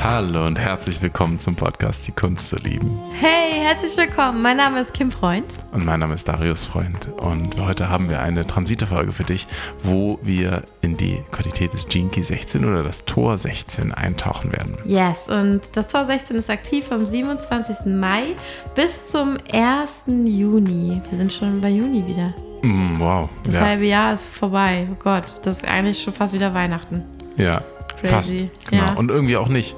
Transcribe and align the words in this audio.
Hallo 0.00 0.44
und 0.44 0.58
herzlich 0.58 1.00
willkommen 1.00 1.38
zum 1.38 1.54
Podcast 1.54 2.08
Die 2.08 2.12
Kunst 2.12 2.48
zu 2.48 2.56
lieben. 2.56 2.98
Hey, 3.12 3.60
herzlich 3.60 3.96
willkommen. 3.96 4.42
Mein 4.42 4.56
Name 4.56 4.80
ist 4.80 4.92
Kim 4.92 5.12
Freund. 5.12 5.44
Und 5.70 5.84
mein 5.84 6.00
Name 6.00 6.14
ist 6.14 6.26
Darius 6.26 6.64
Freund. 6.64 7.06
Und 7.16 7.60
heute 7.60 7.90
haben 7.90 8.10
wir 8.10 8.20
eine 8.20 8.44
Transite-Folge 8.44 9.12
für 9.12 9.22
dich, 9.22 9.46
wo 9.84 10.18
wir 10.20 10.62
in 10.80 10.96
die 10.96 11.22
Qualität 11.30 11.74
des 11.74 11.86
Key 11.86 12.08
16 12.22 12.64
oder 12.64 12.82
das 12.82 13.04
Tor 13.04 13.38
16 13.38 13.94
eintauchen 13.94 14.50
werden. 14.50 14.78
Yes, 14.84 15.28
und 15.28 15.76
das 15.76 15.86
Tor 15.86 16.04
16 16.04 16.34
ist 16.34 16.50
aktiv 16.50 16.86
vom 16.86 17.06
27. 17.06 17.86
Mai 17.94 18.34
bis 18.74 19.10
zum 19.10 19.36
1. 19.52 20.02
Juni. 20.08 21.00
Wir 21.08 21.18
sind 21.18 21.32
schon 21.32 21.60
bei 21.60 21.68
Juni 21.68 22.04
wieder. 22.04 22.34
Mm, 22.62 22.98
wow. 22.98 23.30
Das 23.44 23.54
ja. 23.54 23.60
halbe 23.60 23.84
Jahr 23.84 24.12
ist 24.12 24.24
vorbei. 24.24 24.88
Oh 24.90 24.96
Gott, 25.00 25.36
das 25.42 25.58
ist 25.58 25.68
eigentlich 25.68 26.02
schon 26.02 26.12
fast 26.12 26.32
wieder 26.32 26.52
Weihnachten. 26.52 27.04
Ja, 27.36 27.62
Crazy. 28.08 28.38
fast. 28.50 28.70
Genau. 28.70 28.82
Ja. 28.84 28.92
Und 28.94 29.10
irgendwie 29.10 29.36
auch 29.36 29.48
nicht. 29.48 29.76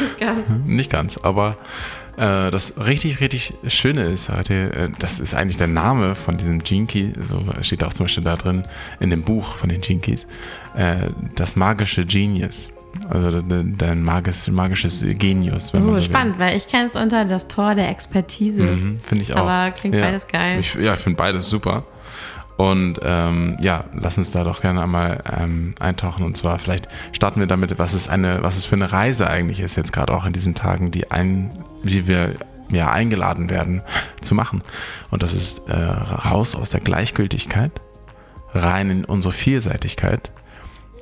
Nicht 0.00 0.18
ganz. 0.20 0.50
nicht 0.66 0.90
ganz, 0.90 1.18
aber 1.18 1.56
äh, 2.16 2.50
das 2.50 2.74
richtig, 2.84 3.20
richtig 3.20 3.54
Schöne 3.68 4.04
ist 4.06 4.28
heute, 4.30 4.72
äh, 4.72 4.88
das 4.98 5.20
ist 5.20 5.34
eigentlich 5.34 5.58
der 5.58 5.66
Name 5.68 6.14
von 6.14 6.36
diesem 6.38 6.62
Key, 6.64 7.12
so 7.22 7.44
steht 7.62 7.84
auch 7.84 7.92
zum 7.92 8.06
Beispiel 8.06 8.24
da 8.24 8.36
drin 8.36 8.64
in 9.00 9.10
dem 9.10 9.22
Buch 9.22 9.54
von 9.56 9.68
den 9.68 9.80
Keys, 9.80 10.26
äh, 10.76 11.08
das 11.34 11.56
magische 11.56 12.04
Genius. 12.04 12.70
Also 13.10 13.42
de- 13.42 13.74
dein 13.76 14.02
magis, 14.02 14.48
magisches 14.48 15.04
Genius, 15.18 15.74
wenn 15.74 15.84
man 15.84 15.92
Oh, 15.92 15.96
so 15.98 16.02
spannend, 16.02 16.38
weil 16.38 16.56
ich 16.56 16.66
kenne 16.66 16.86
es 16.88 16.96
unter 16.96 17.26
das 17.26 17.46
Tor 17.46 17.74
der 17.74 17.90
Expertise. 17.90 18.62
will. 18.62 18.74
Mhm, 18.76 18.98
Finde 19.00 19.22
ich 19.22 19.34
auch. 19.34 19.46
Aber 19.46 19.70
klingt 19.72 19.94
ja. 19.96 20.00
beides 20.00 20.26
geil. 20.26 20.58
Ich, 20.60 20.74
ja, 20.76 20.94
ich 20.94 21.00
finde 21.00 21.18
beides 21.18 21.50
super. 21.50 21.84
Und 22.56 23.00
ähm, 23.02 23.56
ja, 23.60 23.84
lass 23.92 24.16
uns 24.16 24.30
da 24.30 24.42
doch 24.42 24.62
gerne 24.62 24.82
einmal 24.82 25.22
ähm, 25.30 25.74
eintauchen. 25.78 26.24
Und 26.24 26.36
zwar 26.36 26.58
vielleicht 26.58 26.88
starten 27.12 27.40
wir 27.40 27.46
damit, 27.46 27.78
was 27.78 27.92
es 27.92 28.08
eine, 28.08 28.42
was 28.42 28.56
es 28.56 28.64
für 28.64 28.76
eine 28.76 28.92
Reise 28.92 29.28
eigentlich 29.28 29.60
ist, 29.60 29.76
jetzt 29.76 29.92
gerade 29.92 30.14
auch 30.14 30.24
in 30.24 30.32
diesen 30.32 30.54
Tagen, 30.54 30.90
die 30.90 31.10
ein, 31.10 31.50
wie 31.82 32.06
wir 32.06 32.36
ja 32.70 32.90
eingeladen 32.90 33.50
werden 33.50 33.82
zu 34.20 34.34
machen. 34.34 34.62
Und 35.10 35.22
das 35.22 35.34
ist 35.34 35.68
äh, 35.68 35.74
raus 35.74 36.54
aus 36.54 36.70
der 36.70 36.80
Gleichgültigkeit, 36.80 37.72
rein 38.54 38.90
in 38.90 39.04
unsere 39.04 39.32
Vielseitigkeit. 39.32 40.30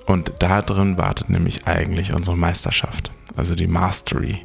Und 0.07 0.33
da 0.41 0.61
drin 0.61 0.99
wartet 0.99 1.31
nämlich 1.31 1.67
eigentlich 1.67 2.13
unsere 2.13 2.37
Meisterschaft, 2.37 3.11
also 3.37 3.55
die 3.55 3.69
Mastery. 3.69 4.45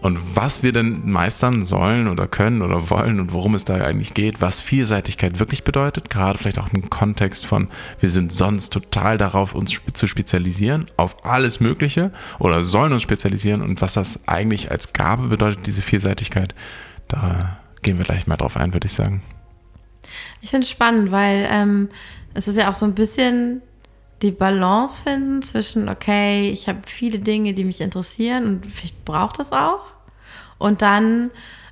Und 0.00 0.18
was 0.34 0.62
wir 0.62 0.72
denn 0.72 1.10
meistern 1.10 1.64
sollen 1.64 2.06
oder 2.06 2.28
können 2.28 2.62
oder 2.62 2.88
wollen 2.88 3.18
und 3.18 3.32
worum 3.32 3.54
es 3.56 3.64
da 3.64 3.74
eigentlich 3.74 4.14
geht, 4.14 4.40
was 4.40 4.60
Vielseitigkeit 4.60 5.40
wirklich 5.40 5.64
bedeutet, 5.64 6.08
gerade 6.08 6.38
vielleicht 6.38 6.58
auch 6.58 6.72
im 6.72 6.88
Kontext 6.88 7.44
von, 7.44 7.68
wir 7.98 8.08
sind 8.08 8.30
sonst 8.30 8.72
total 8.72 9.18
darauf, 9.18 9.54
uns 9.54 9.80
zu 9.92 10.06
spezialisieren, 10.06 10.86
auf 10.96 11.24
alles 11.24 11.58
Mögliche 11.58 12.12
oder 12.38 12.62
sollen 12.62 12.92
uns 12.92 13.02
spezialisieren 13.02 13.60
und 13.60 13.80
was 13.80 13.94
das 13.94 14.20
eigentlich 14.28 14.70
als 14.70 14.92
Gabe 14.92 15.28
bedeutet, 15.28 15.66
diese 15.66 15.82
Vielseitigkeit, 15.82 16.54
da 17.08 17.58
gehen 17.82 17.98
wir 17.98 18.04
gleich 18.04 18.28
mal 18.28 18.36
drauf 18.36 18.56
ein, 18.56 18.72
würde 18.72 18.86
ich 18.86 18.92
sagen. 18.92 19.22
Ich 20.40 20.50
finde 20.50 20.64
es 20.64 20.70
spannend, 20.70 21.10
weil 21.10 21.48
ähm, 21.50 21.88
es 22.34 22.46
ist 22.46 22.56
ja 22.56 22.70
auch 22.70 22.74
so 22.74 22.86
ein 22.86 22.94
bisschen 22.94 23.62
die 24.22 24.30
Balance 24.30 25.00
finden 25.02 25.42
zwischen, 25.42 25.88
okay, 25.88 26.50
ich 26.50 26.68
habe 26.68 26.80
viele 26.86 27.18
Dinge, 27.18 27.54
die 27.54 27.64
mich 27.64 27.80
interessieren 27.80 28.46
und 28.46 28.66
vielleicht 28.66 29.04
braucht 29.04 29.38
das 29.38 29.52
auch. 29.52 29.84
Und 30.58 30.82
dann 30.82 31.30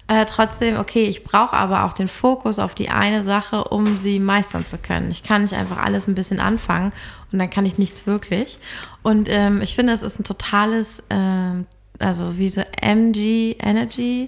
äh, 0.09 0.25
trotzdem, 0.25 0.77
okay, 0.79 1.05
ich 1.05 1.25
brauche 1.25 1.57
aber 1.57 1.85
auch 1.85 1.93
den 1.93 2.07
Fokus 2.07 2.61
auf 2.61 2.75
die 2.75 2.89
eine 2.91 3.23
Sache, 3.23 3.65
um 3.65 4.01
sie 4.01 4.21
meistern 4.21 4.65
zu 4.65 4.79
können. 4.79 5.11
Ich 5.11 5.25
kann 5.25 5.43
nicht 5.43 5.55
einfach 5.55 5.79
alles 5.79 6.07
ein 6.07 6.15
bisschen 6.15 6.39
anfangen 6.39 6.93
und 7.33 7.41
dann 7.41 7.51
kann 7.51 7.67
ich 7.67 7.79
nichts 7.79 8.07
wirklich. 8.07 8.59
Und 9.03 9.29
ähm, 9.29 9.61
ich 9.63 9.75
finde, 9.75 9.93
es 9.93 10.03
ist 10.03 10.21
ein 10.21 10.25
totales, 10.25 11.03
ähm, 11.11 11.67
also 11.99 12.39
wie 12.39 12.49
so 12.49 12.63
MG 12.81 13.57
Energy. 13.59 14.27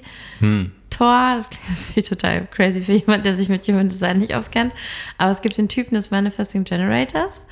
Tor, 0.91 1.35
das 1.37 1.49
klingt 1.93 2.09
total 2.09 2.47
crazy 2.47 2.83
für 2.83 2.95
jemand, 2.95 3.25
der 3.25 3.35
sich 3.35 3.49
mit 3.49 3.69
Human 3.69 3.89
Design 3.89 4.19
nicht 4.19 4.35
auskennt, 4.35 4.73
aber 5.17 5.31
es 5.31 5.43
gibt 5.43 5.57
den 5.59 5.69
Typen 5.69 5.95
des 5.95 6.11
Manifesting 6.11 6.65
Generators 6.65 7.47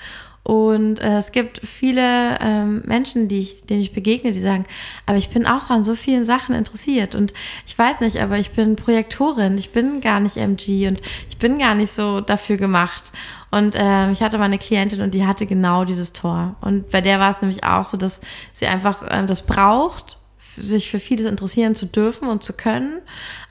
und 0.46 1.00
äh, 1.00 1.18
es 1.18 1.32
gibt 1.32 1.66
viele 1.66 2.38
ähm, 2.40 2.80
Menschen, 2.86 3.26
die 3.26 3.40
ich, 3.40 3.66
denen 3.66 3.80
ich 3.80 3.92
begegne, 3.92 4.30
die 4.30 4.38
sagen, 4.38 4.64
aber 5.04 5.18
ich 5.18 5.30
bin 5.30 5.44
auch 5.44 5.70
an 5.70 5.82
so 5.82 5.96
vielen 5.96 6.24
Sachen 6.24 6.54
interessiert 6.54 7.16
und 7.16 7.34
ich 7.66 7.76
weiß 7.76 7.98
nicht, 7.98 8.18
aber 8.18 8.38
ich 8.38 8.52
bin 8.52 8.76
Projektorin, 8.76 9.58
ich 9.58 9.72
bin 9.72 10.00
gar 10.00 10.20
nicht 10.20 10.36
MG 10.36 10.86
und 10.86 11.00
ich 11.28 11.38
bin 11.38 11.58
gar 11.58 11.74
nicht 11.74 11.90
so 11.90 12.20
dafür 12.20 12.58
gemacht. 12.58 13.10
Und 13.50 13.74
ähm, 13.76 14.12
ich 14.12 14.22
hatte 14.22 14.38
mal 14.38 14.44
eine 14.44 14.58
Klientin 14.58 15.00
und 15.00 15.14
die 15.14 15.26
hatte 15.26 15.46
genau 15.46 15.84
dieses 15.84 16.12
Tor. 16.12 16.54
Und 16.60 16.90
bei 16.92 17.00
der 17.00 17.18
war 17.18 17.32
es 17.32 17.40
nämlich 17.40 17.64
auch 17.64 17.84
so, 17.84 17.96
dass 17.96 18.20
sie 18.52 18.66
einfach 18.66 19.04
ähm, 19.10 19.26
das 19.26 19.42
braucht, 19.42 20.16
sich 20.56 20.90
für 20.90 21.00
vieles 21.00 21.26
interessieren 21.26 21.74
zu 21.74 21.86
dürfen 21.86 22.28
und 22.28 22.42
zu 22.42 22.52
können, 22.52 23.00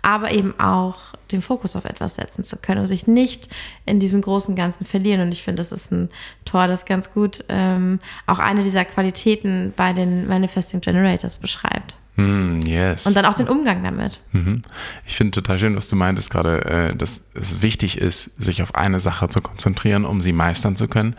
aber 0.01 0.31
eben 0.31 0.59
auch 0.59 1.13
den 1.31 1.41
Fokus 1.41 1.75
auf 1.75 1.85
etwas 1.85 2.15
setzen 2.15 2.43
zu 2.43 2.57
können 2.57 2.81
und 2.81 2.87
sich 2.87 3.07
nicht 3.07 3.49
in 3.85 3.99
diesem 3.99 4.21
großen 4.21 4.55
Ganzen 4.55 4.85
verlieren. 4.85 5.21
Und 5.21 5.31
ich 5.31 5.43
finde, 5.43 5.59
das 5.59 5.71
ist 5.71 5.91
ein 5.91 6.09
Tor, 6.45 6.67
das 6.67 6.85
ganz 6.85 7.13
gut 7.13 7.43
ähm, 7.49 7.99
auch 8.27 8.39
eine 8.39 8.63
dieser 8.63 8.85
Qualitäten 8.85 9.73
bei 9.75 9.93
den 9.93 10.27
Manifesting 10.27 10.81
Generators 10.81 11.37
beschreibt. 11.37 11.97
Hm, 12.15 12.61
yes. 12.61 13.05
Und 13.05 13.15
dann 13.17 13.25
auch 13.25 13.33
den 13.33 13.49
Umgang 13.49 13.83
damit. 13.83 14.21
Mhm. 14.31 14.61
Ich 15.05 15.17
finde 15.17 15.31
total 15.31 15.59
schön, 15.59 15.75
was 15.75 15.89
du 15.89 15.97
meintest 15.97 16.29
gerade, 16.29 16.63
äh, 16.65 16.95
dass 16.95 17.21
es 17.33 17.61
wichtig 17.61 17.97
ist, 17.97 18.41
sich 18.41 18.61
auf 18.61 18.75
eine 18.75 19.01
Sache 19.01 19.27
zu 19.27 19.41
konzentrieren, 19.41 20.05
um 20.05 20.21
sie 20.21 20.31
meistern 20.31 20.77
zu 20.77 20.87
können. 20.87 21.15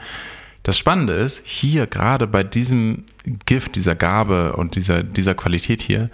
Das 0.67 0.77
Spannende 0.77 1.13
ist, 1.13 1.43
hier 1.45 1.87
gerade 1.87 2.27
bei 2.27 2.43
diesem 2.43 3.05
Gift, 3.45 3.77
dieser 3.77 3.95
Gabe 3.95 4.57
und 4.57 4.75
dieser, 4.75 5.05
dieser 5.05 5.37
Qualität 5.37 5.81
hier, 5.81 6.11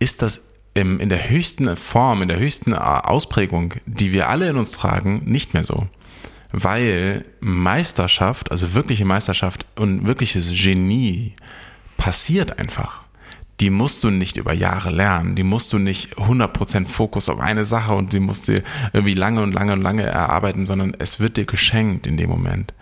ist 0.00 0.20
das 0.20 0.48
im, 0.74 0.98
in 0.98 1.08
der 1.08 1.30
höchsten 1.30 1.76
Form, 1.76 2.22
in 2.22 2.28
der 2.28 2.40
höchsten 2.40 2.72
äh, 2.72 2.76
Ausprägung, 2.76 3.74
die 3.86 4.10
wir 4.10 4.28
alle 4.28 4.50
in 4.50 4.56
uns 4.56 4.72
tragen, 4.72 5.22
nicht 5.26 5.54
mehr 5.54 5.62
so. 5.62 5.86
Weil 6.50 7.24
Meisterschaft, 7.38 8.50
also 8.50 8.74
wirkliche 8.74 9.04
Meisterschaft 9.04 9.64
und 9.76 10.06
wirkliches 10.06 10.50
Genie 10.52 11.34
passiert 11.96 12.58
einfach 12.58 13.01
die 13.60 13.70
musst 13.70 14.02
du 14.02 14.10
nicht 14.10 14.36
über 14.36 14.52
Jahre 14.52 14.90
lernen. 14.90 15.36
Die 15.36 15.42
musst 15.42 15.72
du 15.72 15.78
nicht 15.78 16.16
100% 16.16 16.86
Fokus 16.86 17.28
auf 17.28 17.38
eine 17.38 17.64
Sache 17.64 17.94
und 17.94 18.12
die 18.12 18.20
musst 18.20 18.48
du 18.48 18.62
irgendwie 18.92 19.14
lange 19.14 19.42
und 19.42 19.52
lange 19.52 19.74
und 19.74 19.82
lange 19.82 20.02
erarbeiten, 20.02 20.66
sondern 20.66 20.94
es 20.98 21.20
wird 21.20 21.36
dir 21.36 21.44
geschenkt 21.44 22.06
in 22.06 22.16
dem 22.16 22.30
Moment. 22.30 22.74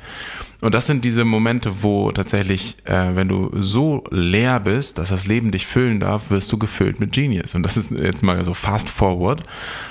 Und 0.61 0.75
das 0.75 0.87
sind 0.87 1.05
diese 1.05 1.25
Momente, 1.25 1.83
wo 1.83 2.13
tatsächlich, 2.13 2.77
äh, 2.85 3.15
wenn 3.15 3.29
du 3.29 3.51
so 3.55 4.05
leer 4.11 4.61
bist, 4.61 4.99
dass 4.99 5.09
das 5.09 5.27
Leben 5.27 5.51
dich 5.51 5.67
füllen 5.67 6.01
darf, 6.01 6.31
wirst 6.31 6.53
du 6.53 6.59
gefüllt 6.59 7.01
mit 7.01 7.13
Genius. 7.13 7.55
Und 7.55 7.63
das 7.63 7.77
ist 7.77 7.91
jetzt 7.91 8.23
mal 8.23 8.45
so 8.45 8.55
fast 8.55 8.89
forward. 8.89 9.43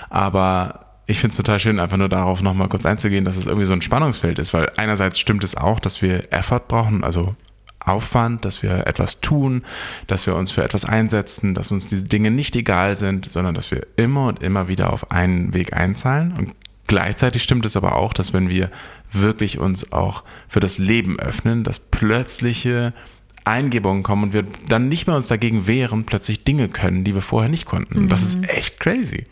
Aber 0.09 0.85
ich 1.07 1.19
finde 1.19 1.31
es 1.31 1.38
total 1.38 1.59
schön, 1.59 1.79
einfach 1.79 1.97
nur 1.97 2.09
darauf 2.09 2.44
nochmal 2.44 2.69
kurz 2.69 2.85
einzugehen, 2.85 3.25
dass 3.25 3.35
es 3.35 3.47
irgendwie 3.47 3.66
so 3.66 3.73
ein 3.73 3.81
Spannungsfeld 3.81 4.38
ist, 4.38 4.53
weil 4.53 4.72
einerseits 4.78 5.19
stimmt 5.19 5.44
es 5.44 5.57
auch, 5.57 5.79
dass 5.79 6.03
wir 6.03 6.31
Effort 6.31 6.68
brauchen, 6.68 7.03
also 7.03 7.35
Aufwand, 7.79 8.45
dass 8.45 8.62
wir 8.62 8.88
etwas 8.88 9.22
tun, 9.22 9.63
dass 10.07 10.25
wir 10.25 10.35
uns 10.35 10.51
für 10.51 10.63
etwas 10.63 10.85
einsetzen, 10.85 11.53
dass 11.53 11.72
uns 11.72 11.88
diese 11.88 12.03
Dinge 12.03 12.31
nicht 12.31 12.56
egal 12.56 12.95
sind, 12.97 13.31
sondern 13.31 13.56
dass 13.56 13.72
wir 13.72 13.88
immer 13.95 14.28
und 14.28 14.44
immer 14.44 14.67
wieder 14.67 14.91
auf 14.91 15.12
einen 15.12 15.53
Weg 15.53 15.73
einzahlen. 15.73 16.34
Und 16.38 16.56
gleichzeitig 16.88 17.44
stimmt 17.44 17.66
es 17.66 17.78
aber 17.78 17.95
auch, 17.95 18.13
dass 18.13 18.34
wenn 18.34 18.50
wir 18.50 18.69
wirklich 19.12 19.59
uns 19.59 19.91
auch 19.91 20.23
für 20.47 20.59
das 20.59 20.78
Leben 20.78 21.19
öffnen, 21.19 21.63
dass 21.63 21.79
plötzliche 21.79 22.94
Eingebungen 23.45 24.03
kommen 24.03 24.25
und 24.25 24.34
wir 24.34 24.45
dann 24.68 24.89
nicht 24.89 25.07
mehr 25.07 25.16
uns 25.16 25.28
dagegen 25.28 25.66
wehren, 25.66 26.06
plötzlich 26.06 26.44
Dinge 26.44 26.69
können, 26.69 27.03
die 27.03 27.16
wir 27.16 27.22
vorher 27.22 27.50
nicht 27.50 27.66
konnten. 27.66 27.97
Und 27.97 28.09
Das 28.09 28.22
ist 28.22 28.38
echt 28.47 28.79
crazy. 28.79 29.23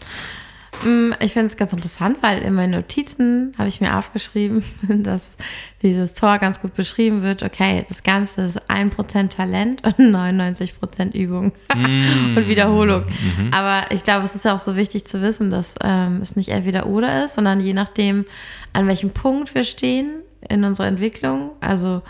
Mm, 0.84 1.14
Ich 1.20 1.34
finde 1.34 1.48
es 1.48 1.58
ganz 1.58 1.74
interessant, 1.74 2.18
weil 2.22 2.40
in 2.42 2.54
meinen 2.54 2.72
Notizen 2.72 3.54
habe 3.58 3.68
ich 3.68 3.82
mir 3.82 3.98
aufgeschrieben, 3.98 4.64
dass 4.88 5.38
dieses 5.82 6.14
Tor 6.14 6.38
ganz 6.38 6.62
gut 6.62 6.76
beschrieben 6.76 7.24
wird. 7.24 7.44
Okay, 7.44 7.84
das 7.88 8.04
Ganze 8.04 8.42
ist 8.44 8.70
1% 8.70 9.30
Talent 9.30 9.84
und 9.84 9.98
99% 10.00 11.14
Übung 11.14 11.52
und 11.74 12.48
Wiederholung. 12.48 13.06
Aber 13.52 13.92
ich 13.92 14.04
glaube, 14.04 14.24
es 14.24 14.36
ist 14.36 14.46
ja 14.46 14.54
auch 14.56 14.60
so 14.60 14.76
wichtig 14.76 15.06
zu 15.06 15.22
wissen, 15.22 15.50
dass 15.50 15.76
ähm, 15.84 16.20
es 16.22 16.36
nicht 16.36 16.50
entweder 16.50 16.86
oder 16.88 17.24
ist, 17.26 17.36
sondern 17.36 17.60
je 17.60 17.74
nachdem, 17.74 18.26
an 18.74 18.88
welchem 18.88 19.10
Punkt 19.12 19.56
wir 19.56 19.64
stehen 19.64 20.22
in 20.48 20.64
unserer 20.64 20.88
Entwicklung, 20.88 21.52
also 21.62 22.02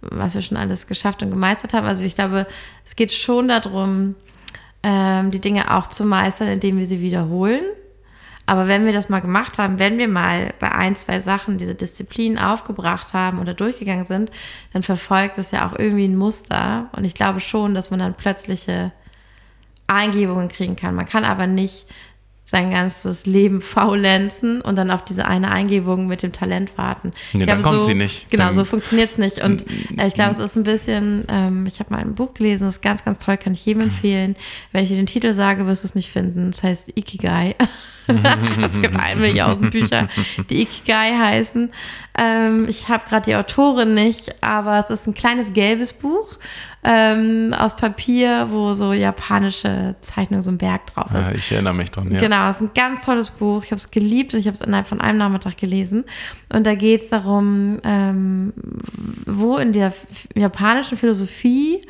was 0.00 0.34
wir 0.34 0.42
schon 0.42 0.56
alles 0.56 0.86
geschafft 0.86 1.22
und 1.22 1.30
gemeistert 1.30 1.72
haben. 1.72 1.86
Also 1.86 2.02
ich 2.02 2.14
glaube, 2.14 2.46
es 2.84 2.96
geht 2.96 3.12
schon 3.12 3.48
darum, 3.48 4.14
ähm, 4.82 5.30
die 5.30 5.40
Dinge 5.40 5.74
auch 5.74 5.88
zu 5.88 6.04
meistern, 6.04 6.48
indem 6.48 6.78
wir 6.78 6.86
sie 6.86 7.00
wiederholen. 7.00 7.62
Aber 8.46 8.68
wenn 8.68 8.86
wir 8.86 8.92
das 8.92 9.08
mal 9.08 9.20
gemacht 9.20 9.58
haben, 9.58 9.80
wenn 9.80 9.98
wir 9.98 10.06
mal 10.06 10.54
bei 10.60 10.70
ein, 10.70 10.94
zwei 10.94 11.18
Sachen 11.18 11.58
diese 11.58 11.74
Disziplin 11.74 12.38
aufgebracht 12.38 13.12
haben 13.12 13.40
oder 13.40 13.54
durchgegangen 13.54 14.04
sind, 14.04 14.30
dann 14.72 14.84
verfolgt 14.84 15.38
es 15.38 15.50
ja 15.50 15.68
auch 15.68 15.76
irgendwie 15.76 16.06
ein 16.06 16.16
Muster. 16.16 16.88
Und 16.92 17.04
ich 17.04 17.14
glaube 17.14 17.40
schon, 17.40 17.74
dass 17.74 17.90
man 17.90 17.98
dann 17.98 18.14
plötzliche 18.14 18.92
Eingebungen 19.88 20.48
kriegen 20.48 20.76
kann. 20.76 20.94
Man 20.94 21.06
kann 21.06 21.24
aber 21.24 21.46
nicht 21.46 21.86
sein 22.48 22.70
ganzes 22.70 23.26
Leben 23.26 23.60
faulenzen 23.60 24.60
und 24.60 24.76
dann 24.76 24.92
auf 24.92 25.04
diese 25.04 25.26
eine 25.26 25.50
Eingebung 25.50 26.06
mit 26.06 26.22
dem 26.22 26.30
Talent 26.30 26.78
warten. 26.78 27.12
Nee, 27.32 27.40
ich 27.40 27.46
dann 27.48 27.58
glaube, 27.58 27.70
kommt 27.70 27.80
so, 27.82 27.86
sie 27.88 27.94
nicht. 27.94 28.30
Genau, 28.30 28.44
Dann- 28.44 28.54
so 28.54 28.64
funktioniert 28.64 29.10
es 29.10 29.18
nicht. 29.18 29.42
Und 29.42 29.64
äh, 29.98 30.06
ich 30.06 30.14
glaube, 30.14 30.30
es 30.30 30.38
ist 30.38 30.56
ein 30.56 30.62
bisschen, 30.62 31.24
ähm, 31.28 31.66
ich 31.66 31.80
habe 31.80 31.92
mal 31.92 32.00
ein 32.00 32.14
Buch 32.14 32.34
gelesen, 32.34 32.64
das 32.66 32.76
ist 32.76 32.82
ganz, 32.82 33.04
ganz 33.04 33.18
toll, 33.18 33.36
kann 33.36 33.52
ich 33.52 33.66
jedem 33.66 33.82
empfehlen. 33.82 34.36
Wenn 34.70 34.84
ich 34.84 34.90
dir 34.90 34.94
den 34.96 35.06
Titel 35.06 35.34
sage, 35.34 35.66
wirst 35.66 35.82
du 35.82 35.88
es 35.88 35.96
nicht 35.96 36.12
finden. 36.12 36.50
Es 36.50 36.62
heißt 36.62 36.92
Ikigai. 36.96 37.56
es 38.06 38.80
gibt 38.80 38.96
eine 38.96 39.20
Million 39.20 39.70
Bücher, 39.70 40.08
die 40.48 40.62
Ikigai 40.62 41.18
heißen. 41.18 41.72
Ähm, 42.18 42.66
ich 42.68 42.88
habe 42.88 43.04
gerade 43.08 43.24
die 43.26 43.36
Autorin 43.36 43.94
nicht, 43.94 44.42
aber 44.42 44.78
es 44.78 44.90
ist 44.90 45.06
ein 45.06 45.14
kleines 45.14 45.52
gelbes 45.52 45.92
Buch 45.92 46.38
ähm, 46.82 47.54
aus 47.58 47.76
Papier, 47.76 48.48
wo 48.50 48.72
so 48.72 48.92
japanische 48.92 49.96
Zeichnung, 50.00 50.40
so 50.40 50.50
ein 50.50 50.58
Berg 50.58 50.86
drauf 50.86 51.10
ist. 51.12 51.26
Ja, 51.26 51.32
ich 51.32 51.52
erinnere 51.52 51.74
mich 51.74 51.90
dran, 51.90 52.10
ja. 52.10 52.20
Genau, 52.20 52.48
es 52.48 52.56
ist 52.56 52.62
ein 52.62 52.74
ganz 52.74 53.04
tolles 53.04 53.30
Buch. 53.30 53.64
Ich 53.64 53.70
habe 53.70 53.76
es 53.76 53.90
geliebt 53.90 54.32
und 54.32 54.40
ich 54.40 54.46
habe 54.46 54.54
es 54.54 54.60
innerhalb 54.60 54.88
von 54.88 55.00
einem 55.00 55.18
Nachmittag 55.18 55.56
gelesen. 55.56 56.04
Und 56.48 56.66
da 56.66 56.74
geht 56.74 57.02
es 57.02 57.08
darum, 57.10 57.78
ähm, 57.82 58.52
wo 59.26 59.56
in 59.58 59.72
der 59.72 59.92
japanischen 60.34 60.96
Philosophie 60.96 61.82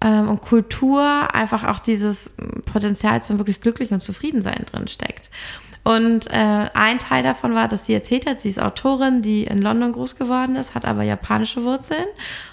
ähm, 0.00 0.28
und 0.28 0.42
Kultur 0.42 1.34
einfach 1.34 1.64
auch 1.64 1.80
dieses 1.80 2.30
Potenzial 2.66 3.22
zum 3.22 3.38
wirklich 3.38 3.60
glücklich 3.60 3.90
und 3.90 4.02
zufrieden 4.02 4.42
sein 4.42 4.64
drin 4.70 4.88
steckt. 4.88 5.30
Und 5.88 6.26
äh, 6.26 6.68
ein 6.74 6.98
Teil 6.98 7.22
davon 7.22 7.54
war, 7.54 7.66
dass 7.66 7.86
sie 7.86 7.94
erzählt 7.94 8.26
hat, 8.26 8.42
sie 8.42 8.50
ist 8.50 8.60
Autorin, 8.60 9.22
die 9.22 9.44
in 9.44 9.62
London 9.62 9.92
groß 9.92 10.16
geworden 10.16 10.54
ist, 10.54 10.74
hat 10.74 10.84
aber 10.84 11.02
japanische 11.02 11.64
Wurzeln 11.64 12.04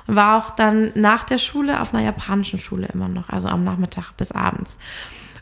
und 0.08 0.16
war 0.16 0.38
auch 0.38 0.52
dann 0.52 0.94
nach 0.96 1.26
der 1.26 1.38
Schule 1.38 1.82
auf 1.82 1.94
einer 1.94 2.02
japanischen 2.02 2.60
Schule 2.60 2.88
immer 2.94 3.10
noch, 3.10 3.28
also 3.28 3.50
am 3.50 3.66
Nachmittag 3.66 4.14
bis 4.16 4.32
abends. 4.32 4.78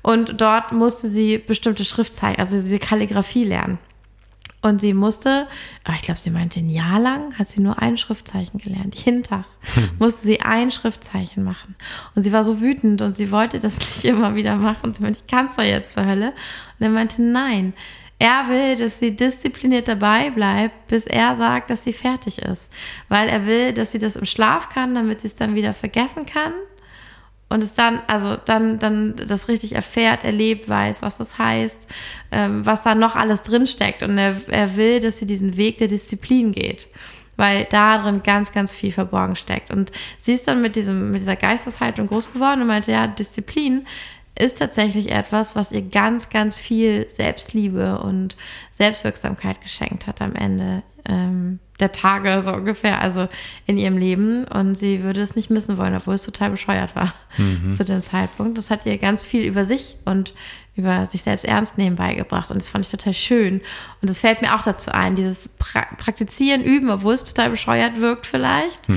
Und 0.01 0.41
dort 0.41 0.71
musste 0.71 1.07
sie 1.07 1.37
bestimmte 1.37 1.85
Schriftzeichen, 1.85 2.39
also 2.39 2.59
diese 2.59 2.79
Kalligrafie 2.79 3.43
lernen. 3.43 3.77
Und 4.63 4.79
sie 4.79 4.93
musste, 4.93 5.45
ah, 5.83 5.91
ich 5.95 6.03
glaube, 6.03 6.21
sie 6.21 6.29
meinte, 6.29 6.61
ein 6.61 6.69
Jahr 6.69 6.97
lang 6.97 7.37
hat 7.37 7.49
sie 7.49 7.59
nur 7.59 7.81
ein 7.81 7.97
Schriftzeichen 7.97 8.59
gelernt. 8.59 8.95
Jeden 8.95 9.21
Tag 9.21 9.43
musste 9.99 10.25
sie 10.25 10.39
ein 10.39 10.71
Schriftzeichen 10.71 11.43
machen. 11.43 11.75
Und 12.15 12.23
sie 12.23 12.31
war 12.31 12.45
so 12.45 12.61
wütend 12.61 13.01
und 13.01 13.13
sie 13.13 13.29
wollte 13.29 13.59
das 13.59 13.77
nicht 13.79 14.05
immer 14.05 14.35
wieder 14.35 14.55
machen. 14.55 14.93
Sie 14.93 15.03
meinte, 15.03 15.19
ich 15.19 15.27
kann 15.27 15.47
es 15.47 15.57
doch 15.57 15.63
jetzt 15.63 15.93
zur 15.93 16.05
Hölle. 16.05 16.29
Und 16.79 16.85
er 16.85 16.89
meinte, 16.89 17.21
nein. 17.21 17.73
Er 18.19 18.47
will, 18.47 18.77
dass 18.77 18.99
sie 18.99 19.13
diszipliniert 19.13 19.89
dabei 19.89 20.29
bleibt, 20.29 20.87
bis 20.87 21.05
er 21.07 21.35
sagt, 21.35 21.69
dass 21.69 21.83
sie 21.83 21.91
fertig 21.91 22.39
ist. 22.39 22.69
Weil 23.09 23.27
er 23.27 23.45
will, 23.45 23.73
dass 23.73 23.91
sie 23.91 23.99
das 23.99 24.15
im 24.15 24.25
Schlaf 24.25 24.69
kann, 24.69 24.95
damit 24.95 25.19
sie 25.19 25.27
es 25.27 25.35
dann 25.35 25.55
wieder 25.55 25.73
vergessen 25.73 26.25
kann 26.25 26.53
und 27.49 27.63
es 27.63 27.73
dann, 27.73 28.01
also 28.07 28.35
dann, 28.35 28.79
dann 28.79 29.15
das 29.15 29.47
richtig 29.47 29.73
erfährt, 29.73 30.23
erlebt, 30.23 30.67
weiß, 30.67 31.01
was 31.01 31.17
das 31.17 31.37
heißt, 31.37 31.79
ähm, 32.31 32.65
was 32.65 32.81
da 32.81 32.95
noch 32.95 33.15
alles 33.15 33.43
drinsteckt. 33.43 34.01
Und 34.01 34.17
er, 34.17 34.35
er 34.47 34.75
will, 34.75 34.99
dass 34.99 35.19
sie 35.19 35.25
diesen 35.25 35.55
Weg 35.55 35.77
der 35.77 35.87
Disziplin 35.87 36.51
geht. 36.51 36.87
Weil 37.35 37.65
darin 37.69 38.23
ganz, 38.23 38.51
ganz 38.51 38.73
viel 38.73 38.91
verborgen 38.91 39.35
steckt. 39.35 39.71
Und 39.71 39.91
sie 40.17 40.33
ist 40.33 40.47
dann 40.47 40.61
mit, 40.61 40.75
diesem, 40.75 41.11
mit 41.11 41.21
dieser 41.21 41.35
Geisteshaltung 41.35 42.07
groß 42.07 42.33
geworden 42.33 42.61
und 42.61 42.67
meinte, 42.67 42.91
ja, 42.91 43.07
Disziplin 43.07 43.85
ist 44.37 44.57
tatsächlich 44.57 45.11
etwas, 45.11 45.55
was 45.55 45.71
ihr 45.71 45.83
ganz, 45.83 46.29
ganz 46.29 46.57
viel 46.57 47.07
Selbstliebe 47.07 47.99
und 47.99 48.35
Selbstwirksamkeit 48.71 49.61
geschenkt 49.61 50.07
hat 50.07 50.21
am 50.21 50.33
Ende 50.35 50.81
ähm, 51.07 51.59
der 51.79 51.91
Tage, 51.91 52.41
so 52.43 52.53
ungefähr, 52.53 53.01
also 53.01 53.27
in 53.65 53.77
ihrem 53.77 53.97
Leben. 53.97 54.45
Und 54.45 54.75
sie 54.75 55.03
würde 55.03 55.21
es 55.21 55.35
nicht 55.35 55.49
missen 55.49 55.77
wollen, 55.77 55.95
obwohl 55.95 56.15
es 56.15 56.23
total 56.23 56.51
bescheuert 56.51 56.95
war 56.95 57.13
zu 57.75 57.83
dem 57.83 58.01
Zeitpunkt. 58.01 58.57
Das 58.57 58.69
hat 58.69 58.85
ihr 58.85 58.97
ganz 58.97 59.23
viel 59.23 59.43
über 59.43 59.65
sich 59.65 59.97
und 60.05 60.33
über 60.75 61.05
sich 61.05 61.21
selbst 61.21 61.45
ernst 61.45 61.77
nehmen 61.77 61.95
beigebracht. 61.95 62.49
Und 62.49 62.59
das 62.59 62.69
fand 62.69 62.85
ich 62.85 62.91
total 62.91 63.13
schön. 63.13 63.61
Und 64.01 64.09
das 64.09 64.19
fällt 64.19 64.41
mir 64.41 64.55
auch 64.55 64.63
dazu 64.63 64.91
ein, 64.91 65.15
dieses 65.15 65.47
pra 65.59 65.85
Praktizieren, 65.97 66.63
Üben, 66.63 66.89
obwohl 66.89 67.13
es 67.13 67.23
total 67.23 67.51
bescheuert 67.51 67.99
wirkt 67.99 68.25
vielleicht. 68.25 68.87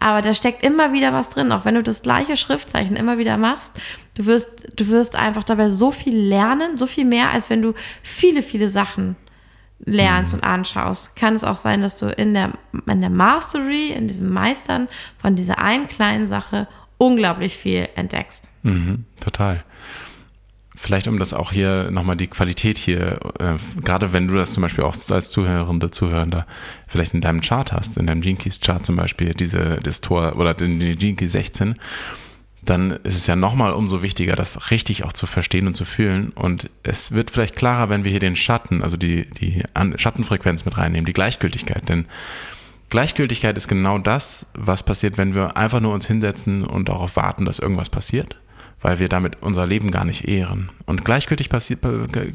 Aber 0.00 0.22
da 0.22 0.32
steckt 0.32 0.64
immer 0.64 0.92
wieder 0.94 1.12
was 1.12 1.28
drin. 1.28 1.52
Auch 1.52 1.64
wenn 1.66 1.74
du 1.74 1.82
das 1.82 2.00
gleiche 2.00 2.36
Schriftzeichen 2.36 2.96
immer 2.96 3.18
wieder 3.18 3.36
machst, 3.36 3.72
du 4.14 4.24
wirst, 4.24 4.66
du 4.76 4.88
wirst 4.88 5.14
einfach 5.14 5.44
dabei 5.44 5.68
so 5.68 5.92
viel 5.92 6.16
lernen, 6.16 6.78
so 6.78 6.86
viel 6.86 7.04
mehr, 7.04 7.30
als 7.30 7.50
wenn 7.50 7.60
du 7.60 7.74
viele, 8.02 8.42
viele 8.42 8.70
Sachen 8.70 9.16
lernst 9.84 10.34
und 10.34 10.42
anschaust, 10.42 11.16
kann 11.16 11.34
es 11.34 11.44
auch 11.44 11.56
sein, 11.56 11.82
dass 11.82 11.96
du 11.96 12.06
in 12.06 12.34
der, 12.34 12.52
in 12.86 13.00
der 13.00 13.10
Mastery, 13.10 13.90
in 13.90 14.08
diesem 14.08 14.32
Meistern 14.32 14.88
von 15.18 15.36
dieser 15.36 15.58
einen 15.58 15.88
kleinen 15.88 16.28
Sache 16.28 16.66
unglaublich 16.98 17.56
viel 17.56 17.88
entdeckst. 17.94 18.48
Mhm, 18.62 19.04
total. 19.20 19.62
Vielleicht 20.74 21.08
um 21.08 21.18
das 21.18 21.32
auch 21.32 21.52
hier 21.52 21.90
nochmal 21.90 22.16
die 22.16 22.26
Qualität 22.26 22.76
hier, 22.76 23.18
äh, 23.38 23.54
gerade 23.82 24.12
wenn 24.12 24.28
du 24.28 24.34
das 24.34 24.52
zum 24.52 24.62
Beispiel 24.62 24.84
auch 24.84 24.94
als 25.10 25.30
Zuhörende, 25.30 25.90
Zuhörender 25.90 26.46
vielleicht 26.86 27.14
in 27.14 27.22
deinem 27.22 27.40
Chart 27.40 27.72
hast, 27.72 27.96
in 27.96 28.06
deinem 28.06 28.20
Gene 28.20 28.36
Keys 28.36 28.60
Chart 28.60 28.84
zum 28.84 28.96
Beispiel, 28.96 29.32
diese, 29.32 29.78
das 29.82 30.02
Tor 30.02 30.36
oder 30.36 30.52
den, 30.52 30.78
den 30.78 31.16
Key 31.16 31.28
16, 31.28 31.76
dann 32.68 32.92
ist 33.04 33.16
es 33.16 33.26
ja 33.26 33.36
nochmal 33.36 33.72
umso 33.72 34.02
wichtiger, 34.02 34.36
das 34.36 34.70
richtig 34.70 35.04
auch 35.04 35.12
zu 35.12 35.26
verstehen 35.26 35.66
und 35.66 35.74
zu 35.74 35.84
fühlen. 35.84 36.30
Und 36.30 36.70
es 36.82 37.12
wird 37.12 37.30
vielleicht 37.30 37.56
klarer, 37.56 37.88
wenn 37.88 38.04
wir 38.04 38.10
hier 38.10 38.20
den 38.20 38.36
Schatten, 38.36 38.82
also 38.82 38.96
die, 38.96 39.28
die 39.30 39.62
Schattenfrequenz 39.96 40.64
mit 40.64 40.76
reinnehmen, 40.76 41.06
die 41.06 41.12
Gleichgültigkeit. 41.12 41.88
Denn 41.88 42.06
Gleichgültigkeit 42.90 43.56
ist 43.56 43.68
genau 43.68 43.98
das, 43.98 44.46
was 44.54 44.82
passiert, 44.82 45.18
wenn 45.18 45.34
wir 45.34 45.56
einfach 45.56 45.80
nur 45.80 45.94
uns 45.94 46.06
hinsetzen 46.06 46.64
und 46.64 46.88
darauf 46.88 47.16
warten, 47.16 47.44
dass 47.44 47.58
irgendwas 47.58 47.90
passiert, 47.90 48.36
weil 48.80 48.98
wir 48.98 49.08
damit 49.08 49.38
unser 49.42 49.66
Leben 49.66 49.90
gar 49.90 50.04
nicht 50.04 50.28
ehren. 50.28 50.70
Und 50.86 51.04
gleichgültig 51.04 51.48
passiert, 51.48 51.80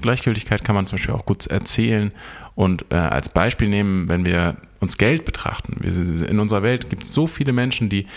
Gleichgültigkeit 0.02 0.64
kann 0.64 0.76
man 0.76 0.88
zum 0.88 0.98
Beispiel 0.98 1.16
auch 1.16 1.26
gut 1.26 1.48
erzählen 1.48 2.12
und 2.56 2.86
äh, 2.90 2.96
als 2.96 3.30
Beispiel 3.30 3.70
nehmen, 3.70 4.10
wenn 4.10 4.26
wir 4.26 4.58
uns 4.82 4.98
Geld 4.98 5.24
betrachten. 5.24 5.78
Wir, 5.80 6.30
in 6.30 6.40
unserer 6.40 6.64
Welt 6.64 6.90
gibt 6.90 7.04
es 7.04 7.14
so 7.14 7.28
viele 7.28 7.54
Menschen, 7.54 7.90
die 7.90 8.08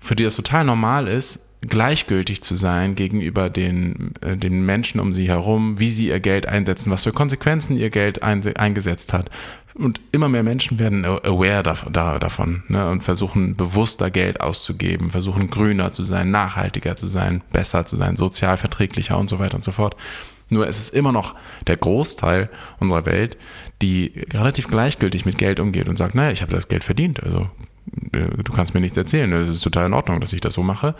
für 0.00 0.16
die 0.16 0.24
es 0.24 0.36
total 0.36 0.64
normal 0.64 1.08
ist, 1.08 1.40
gleichgültig 1.60 2.42
zu 2.42 2.54
sein 2.54 2.94
gegenüber 2.94 3.50
den, 3.50 4.12
äh, 4.20 4.36
den 4.36 4.64
Menschen 4.64 5.00
um 5.00 5.12
sie 5.12 5.28
herum, 5.28 5.80
wie 5.80 5.90
sie 5.90 6.08
ihr 6.08 6.20
Geld 6.20 6.46
einsetzen, 6.46 6.90
was 6.90 7.02
für 7.02 7.12
Konsequenzen 7.12 7.76
ihr 7.76 7.90
Geld 7.90 8.22
einse- 8.22 8.56
eingesetzt 8.56 9.12
hat. 9.12 9.30
Und 9.74 10.00
immer 10.12 10.28
mehr 10.28 10.42
Menschen 10.42 10.78
werden 10.78 11.04
aware 11.04 11.62
da, 11.62 11.74
da, 11.90 12.18
davon 12.18 12.64
ne, 12.68 12.88
und 12.88 13.02
versuchen 13.02 13.56
bewusster 13.56 14.10
Geld 14.10 14.40
auszugeben, 14.40 15.10
versuchen 15.10 15.50
grüner 15.50 15.92
zu 15.92 16.04
sein, 16.04 16.30
nachhaltiger 16.30 16.96
zu 16.96 17.06
sein, 17.06 17.42
besser 17.52 17.86
zu 17.86 17.96
sein, 17.96 18.16
sozial 18.16 18.56
verträglicher 18.56 19.18
und 19.18 19.28
so 19.28 19.38
weiter 19.38 19.54
und 19.54 19.64
so 19.64 19.70
fort. 19.70 19.96
Nur 20.50 20.66
es 20.66 20.78
ist 20.78 20.94
immer 20.94 21.12
noch 21.12 21.34
der 21.66 21.76
Großteil 21.76 22.50
unserer 22.78 23.06
Welt, 23.06 23.36
die 23.82 24.12
relativ 24.32 24.66
gleichgültig 24.68 25.26
mit 25.26 25.38
Geld 25.38 25.60
umgeht 25.60 25.88
und 25.88 25.96
sagt, 25.96 26.14
naja, 26.14 26.32
ich 26.32 26.42
habe 26.42 26.52
das 26.52 26.68
Geld 26.68 26.84
verdient, 26.84 27.22
also 27.22 27.48
du 28.12 28.52
kannst 28.52 28.74
mir 28.74 28.80
nichts 28.80 28.96
erzählen, 28.96 29.32
es 29.32 29.48
ist 29.48 29.60
total 29.62 29.86
in 29.86 29.94
Ordnung, 29.94 30.20
dass 30.20 30.32
ich 30.32 30.40
das 30.40 30.54
so 30.54 30.62
mache. 30.62 30.94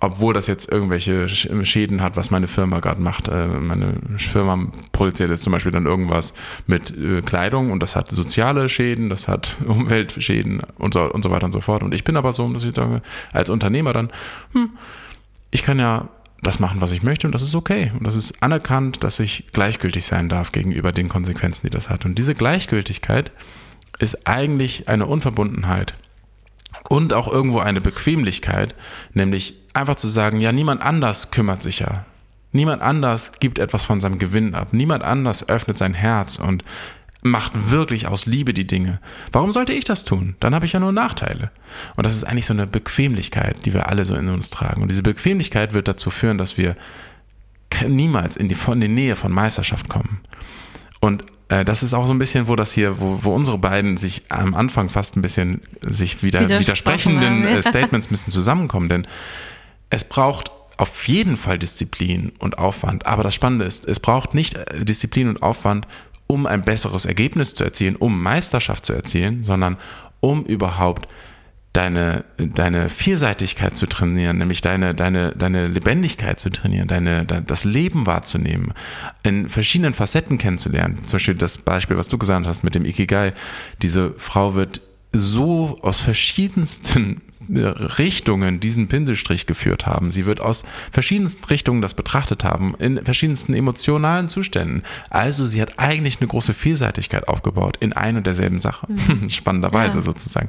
Obwohl 0.00 0.32
das 0.32 0.46
jetzt 0.46 0.70
irgendwelche 0.70 1.24
Sch- 1.26 1.64
Schäden 1.64 2.02
hat, 2.02 2.16
was 2.16 2.30
meine 2.30 2.46
Firma 2.46 2.78
gerade 2.78 3.00
macht. 3.00 3.26
Äh, 3.26 3.48
Meine 3.48 3.94
Firma 4.16 4.68
produziert 4.92 5.28
jetzt 5.30 5.42
zum 5.42 5.52
Beispiel 5.52 5.72
dann 5.72 5.86
irgendwas 5.86 6.34
mit 6.68 6.96
äh, 6.96 7.20
Kleidung 7.20 7.72
und 7.72 7.82
das 7.82 7.96
hat 7.96 8.12
soziale 8.12 8.68
Schäden, 8.68 9.08
das 9.08 9.26
hat 9.26 9.56
Umweltschäden 9.66 10.62
und 10.78 10.94
so, 10.94 11.02
und 11.12 11.22
so 11.24 11.32
weiter 11.32 11.46
und 11.46 11.52
so 11.52 11.60
fort. 11.60 11.82
Und 11.82 11.94
ich 11.94 12.04
bin 12.04 12.16
aber 12.16 12.32
so, 12.32 12.48
dass 12.52 12.62
ich 12.62 12.76
sage, 12.76 13.02
als 13.32 13.50
Unternehmer 13.50 13.92
dann, 13.92 14.10
hm, 14.52 14.70
ich 15.50 15.64
kann 15.64 15.80
ja 15.80 16.08
das 16.42 16.60
machen, 16.60 16.80
was 16.80 16.92
ich 16.92 17.02
möchte 17.02 17.26
und 17.26 17.32
das 17.32 17.42
ist 17.42 17.56
okay. 17.56 17.90
Und 17.98 18.06
das 18.06 18.14
ist 18.14 18.40
anerkannt, 18.40 19.02
dass 19.02 19.18
ich 19.18 19.48
gleichgültig 19.52 20.04
sein 20.04 20.28
darf 20.28 20.52
gegenüber 20.52 20.92
den 20.92 21.08
Konsequenzen, 21.08 21.66
die 21.66 21.70
das 21.70 21.90
hat. 21.90 22.04
Und 22.04 22.16
diese 22.18 22.36
Gleichgültigkeit 22.36 23.32
ist 23.98 24.28
eigentlich 24.28 24.86
eine 24.88 25.06
Unverbundenheit 25.06 25.94
und 26.88 27.12
auch 27.12 27.28
irgendwo 27.28 27.58
eine 27.60 27.80
Bequemlichkeit, 27.80 28.74
nämlich 29.14 29.54
einfach 29.74 29.96
zu 29.96 30.08
sagen, 30.08 30.40
ja, 30.40 30.52
niemand 30.52 30.82
anders 30.82 31.30
kümmert 31.30 31.62
sich 31.62 31.80
ja. 31.80 32.04
Niemand 32.52 32.82
anders 32.82 33.32
gibt 33.40 33.58
etwas 33.58 33.84
von 33.84 34.00
seinem 34.00 34.18
Gewinn 34.18 34.54
ab. 34.54 34.72
Niemand 34.72 35.02
anders 35.02 35.48
öffnet 35.48 35.76
sein 35.76 35.94
Herz 35.94 36.38
und 36.38 36.64
macht 37.20 37.70
wirklich 37.70 38.06
aus 38.06 38.26
Liebe 38.26 38.54
die 38.54 38.66
Dinge. 38.66 39.00
Warum 39.32 39.52
sollte 39.52 39.72
ich 39.72 39.84
das 39.84 40.04
tun? 40.04 40.36
Dann 40.40 40.54
habe 40.54 40.64
ich 40.64 40.72
ja 40.72 40.80
nur 40.80 40.92
Nachteile. 40.92 41.50
Und 41.96 42.06
das 42.06 42.14
ist 42.16 42.24
eigentlich 42.24 42.46
so 42.46 42.54
eine 42.54 42.66
Bequemlichkeit, 42.66 43.66
die 43.66 43.74
wir 43.74 43.88
alle 43.88 44.04
so 44.04 44.14
in 44.14 44.28
uns 44.28 44.50
tragen. 44.50 44.82
Und 44.82 44.90
diese 44.90 45.02
Bequemlichkeit 45.02 45.74
wird 45.74 45.88
dazu 45.88 46.10
führen, 46.10 46.38
dass 46.38 46.56
wir 46.56 46.76
niemals 47.86 48.36
in 48.36 48.48
die, 48.48 48.54
von 48.54 48.80
die 48.80 48.88
Nähe 48.88 49.16
von 49.16 49.32
Meisterschaft 49.32 49.88
kommen. 49.88 50.20
Und 51.00 51.24
das 51.48 51.82
ist 51.82 51.94
auch 51.94 52.06
so 52.06 52.12
ein 52.12 52.18
bisschen, 52.18 52.46
wo 52.46 52.56
das 52.56 52.72
hier, 52.72 53.00
wo, 53.00 53.20
wo 53.22 53.34
unsere 53.34 53.58
beiden 53.58 53.96
sich 53.96 54.22
am 54.28 54.54
Anfang 54.54 54.90
fast 54.90 55.16
ein 55.16 55.22
bisschen 55.22 55.62
sich 55.80 56.22
wieder 56.22 56.48
widersprechenden 56.48 57.44
haben, 57.44 57.44
ja. 57.44 57.58
äh, 57.58 57.62
Statements 57.62 58.08
bisschen 58.08 58.32
zusammenkommen. 58.32 58.88
Denn 58.88 59.06
es 59.88 60.04
braucht 60.04 60.52
auf 60.76 61.08
jeden 61.08 61.36
Fall 61.36 61.58
Disziplin 61.58 62.32
und 62.38 62.58
Aufwand. 62.58 63.06
Aber 63.06 63.22
das 63.22 63.34
Spannende 63.34 63.64
ist, 63.64 63.86
es 63.86 63.98
braucht 63.98 64.34
nicht 64.34 64.54
äh, 64.56 64.84
Disziplin 64.84 65.28
und 65.28 65.42
Aufwand, 65.42 65.86
um 66.26 66.46
ein 66.46 66.62
besseres 66.62 67.06
Ergebnis 67.06 67.54
zu 67.54 67.64
erzielen, 67.64 67.96
um 67.96 68.22
Meisterschaft 68.22 68.84
zu 68.84 68.92
erzielen, 68.92 69.42
sondern 69.42 69.78
um 70.20 70.44
überhaupt 70.44 71.08
deine, 71.72 72.24
deine 72.38 72.88
Vielseitigkeit 72.88 73.76
zu 73.76 73.86
trainieren, 73.86 74.38
nämlich 74.38 74.60
deine, 74.60 74.94
deine, 74.94 75.32
deine 75.32 75.68
Lebendigkeit 75.68 76.40
zu 76.40 76.50
trainieren, 76.50 76.88
deine, 76.88 77.24
das 77.24 77.64
Leben 77.64 78.06
wahrzunehmen, 78.06 78.72
in 79.22 79.48
verschiedenen 79.48 79.94
Facetten 79.94 80.38
kennenzulernen. 80.38 80.98
Zum 81.04 81.12
Beispiel 81.12 81.34
das 81.34 81.58
Beispiel, 81.58 81.96
was 81.96 82.08
du 82.08 82.18
gesagt 82.18 82.46
hast 82.46 82.64
mit 82.64 82.74
dem 82.74 82.84
Ikigai. 82.84 83.32
Diese 83.82 84.14
Frau 84.18 84.54
wird 84.54 84.80
so 85.12 85.78
aus 85.82 86.00
verschiedensten 86.00 87.22
Richtungen 87.50 88.60
diesen 88.60 88.88
Pinselstrich 88.88 89.46
geführt 89.46 89.86
haben. 89.86 90.10
Sie 90.10 90.26
wird 90.26 90.40
aus 90.40 90.64
verschiedensten 90.92 91.44
Richtungen 91.46 91.80
das 91.80 91.94
betrachtet 91.94 92.44
haben, 92.44 92.74
in 92.78 93.02
verschiedensten 93.04 93.54
emotionalen 93.54 94.28
Zuständen. 94.28 94.82
Also 95.08 95.46
sie 95.46 95.62
hat 95.62 95.78
eigentlich 95.78 96.20
eine 96.20 96.28
große 96.28 96.52
Vielseitigkeit 96.52 97.26
aufgebaut 97.28 97.76
in 97.80 97.92
ein 97.92 98.16
und 98.16 98.26
derselben 98.26 98.58
Sache. 98.58 98.86
Mhm. 98.90 99.28
Spannenderweise 99.30 99.98
ja. 99.98 100.04
sozusagen. 100.04 100.48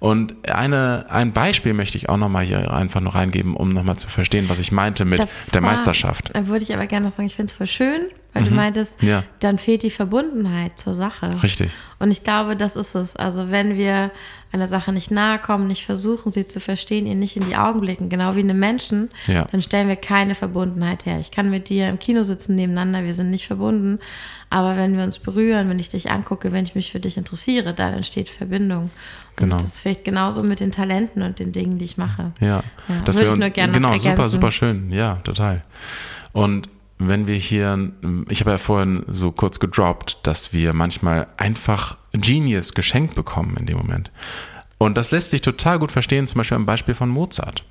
Und 0.00 0.48
eine, 0.48 1.06
ein 1.08 1.32
Beispiel 1.32 1.74
möchte 1.74 1.98
ich 1.98 2.08
auch 2.08 2.16
nochmal 2.16 2.44
hier 2.44 2.72
einfach 2.72 3.00
noch 3.00 3.14
reingeben, 3.14 3.56
um 3.56 3.70
nochmal 3.70 3.96
zu 3.96 4.08
verstehen, 4.08 4.48
was 4.48 4.58
ich 4.58 4.70
meinte 4.70 5.04
mit 5.04 5.20
Davor, 5.20 5.52
der 5.52 5.60
Meisterschaft. 5.60 6.30
Da 6.32 6.46
würde 6.46 6.64
ich 6.64 6.72
aber 6.72 6.86
gerne 6.86 7.06
noch 7.06 7.12
sagen, 7.12 7.26
ich 7.26 7.34
finde 7.34 7.50
es 7.50 7.56
voll 7.56 7.66
schön, 7.66 8.06
weil 8.34 8.42
mhm. 8.42 8.48
du 8.48 8.54
meintest, 8.54 8.94
ja. 9.02 9.24
dann 9.40 9.58
fehlt 9.58 9.82
die 9.82 9.90
Verbundenheit 9.90 10.78
zur 10.78 10.94
Sache. 10.94 11.42
Richtig. 11.42 11.70
Und 11.98 12.10
ich 12.10 12.24
glaube, 12.24 12.56
das 12.56 12.76
ist 12.76 12.94
es. 12.94 13.16
Also 13.16 13.50
wenn 13.50 13.76
wir 13.76 14.10
einer 14.52 14.66
Sache 14.66 14.92
nicht 14.92 15.10
nahe 15.10 15.38
kommen, 15.38 15.66
nicht 15.66 15.84
versuchen, 15.84 16.32
sie 16.32 16.46
zu 16.46 16.60
verstehen, 16.60 17.06
ihr 17.06 17.14
nicht 17.14 17.36
in 17.36 17.46
die 17.46 17.56
Augen 17.56 17.80
blicken, 17.80 18.08
genau 18.08 18.34
wie 18.34 18.40
einem 18.40 18.58
Menschen, 18.58 19.10
ja. 19.26 19.46
dann 19.50 19.60
stellen 19.60 19.88
wir 19.88 19.96
keine 19.96 20.34
Verbundenheit 20.34 21.06
her. 21.06 21.18
Ich 21.18 21.30
kann 21.30 21.50
mit 21.50 21.68
dir 21.68 21.88
im 21.88 21.98
Kino 21.98 22.22
sitzen 22.22 22.54
nebeneinander, 22.54 23.04
wir 23.04 23.12
sind 23.12 23.30
nicht 23.30 23.46
verbunden, 23.46 23.98
aber 24.48 24.76
wenn 24.76 24.96
wir 24.96 25.04
uns 25.04 25.18
berühren, 25.18 25.68
wenn 25.68 25.78
ich 25.78 25.90
dich 25.90 26.10
angucke, 26.10 26.52
wenn 26.52 26.64
ich 26.64 26.74
mich 26.74 26.92
für 26.92 27.00
dich 27.00 27.16
interessiere, 27.16 27.74
dann 27.74 27.92
entsteht 27.92 28.30
Verbindung. 28.30 28.90
Genau. 29.36 29.56
Und 29.56 29.62
das 29.62 29.80
vielleicht 29.80 30.04
genauso 30.04 30.42
mit 30.42 30.60
den 30.60 30.72
Talenten 30.72 31.22
und 31.22 31.38
den 31.38 31.52
Dingen, 31.52 31.78
die 31.78 31.84
ich 31.84 31.98
mache. 31.98 32.32
Ja, 32.40 32.62
ja 32.88 33.00
das 33.04 33.18
wir 33.18 33.30
uns, 33.32 33.52
genau, 33.52 33.98
super, 33.98 34.28
super 34.28 34.50
schön. 34.50 34.90
Ja, 34.90 35.16
total. 35.24 35.62
Und 36.32 36.68
wenn 36.98 37.26
wir 37.26 37.36
hier, 37.36 37.92
ich 38.28 38.40
habe 38.40 38.50
ja 38.52 38.58
vorhin 38.58 39.04
so 39.06 39.30
kurz 39.30 39.60
gedroppt, 39.60 40.18
dass 40.24 40.52
wir 40.52 40.72
manchmal 40.72 41.28
einfach 41.36 41.96
Genius 42.12 42.74
geschenkt 42.74 43.14
bekommen 43.14 43.56
in 43.56 43.66
dem 43.66 43.78
Moment. 43.78 44.10
Und 44.78 44.96
das 44.96 45.10
lässt 45.10 45.30
sich 45.30 45.42
total 45.42 45.78
gut 45.78 45.92
verstehen, 45.92 46.26
zum 46.26 46.38
Beispiel 46.38 46.56
am 46.56 46.66
Beispiel 46.66 46.94
von 46.94 47.08
Mozart. 47.08 47.64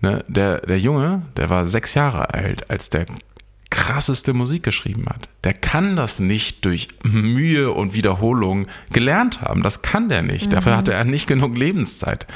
Ne, 0.00 0.24
der, 0.26 0.60
der 0.60 0.78
Junge, 0.78 1.22
der 1.36 1.50
war 1.50 1.66
sechs 1.66 1.94
Jahre 1.94 2.34
alt, 2.34 2.68
als 2.70 2.90
der 2.90 3.06
krasseste 3.70 4.34
Musik 4.34 4.64
geschrieben 4.64 5.06
hat. 5.08 5.28
Der 5.44 5.54
kann 5.54 5.96
das 5.96 6.18
nicht 6.18 6.64
durch 6.64 6.88
Mühe 7.04 7.70
und 7.70 7.94
Wiederholung 7.94 8.66
gelernt 8.92 9.40
haben. 9.40 9.62
Das 9.62 9.82
kann 9.82 10.08
der 10.08 10.22
nicht. 10.22 10.46
Mhm. 10.46 10.50
Dafür 10.50 10.76
hatte 10.76 10.92
er 10.92 11.04
nicht 11.04 11.26
genug 11.26 11.56
Lebenszeit. 11.56 12.26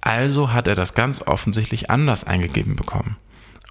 Also 0.00 0.52
hat 0.52 0.66
er 0.66 0.74
das 0.74 0.94
ganz 0.94 1.22
offensichtlich 1.22 1.90
anders 1.90 2.24
eingegeben 2.24 2.76
bekommen. 2.76 3.16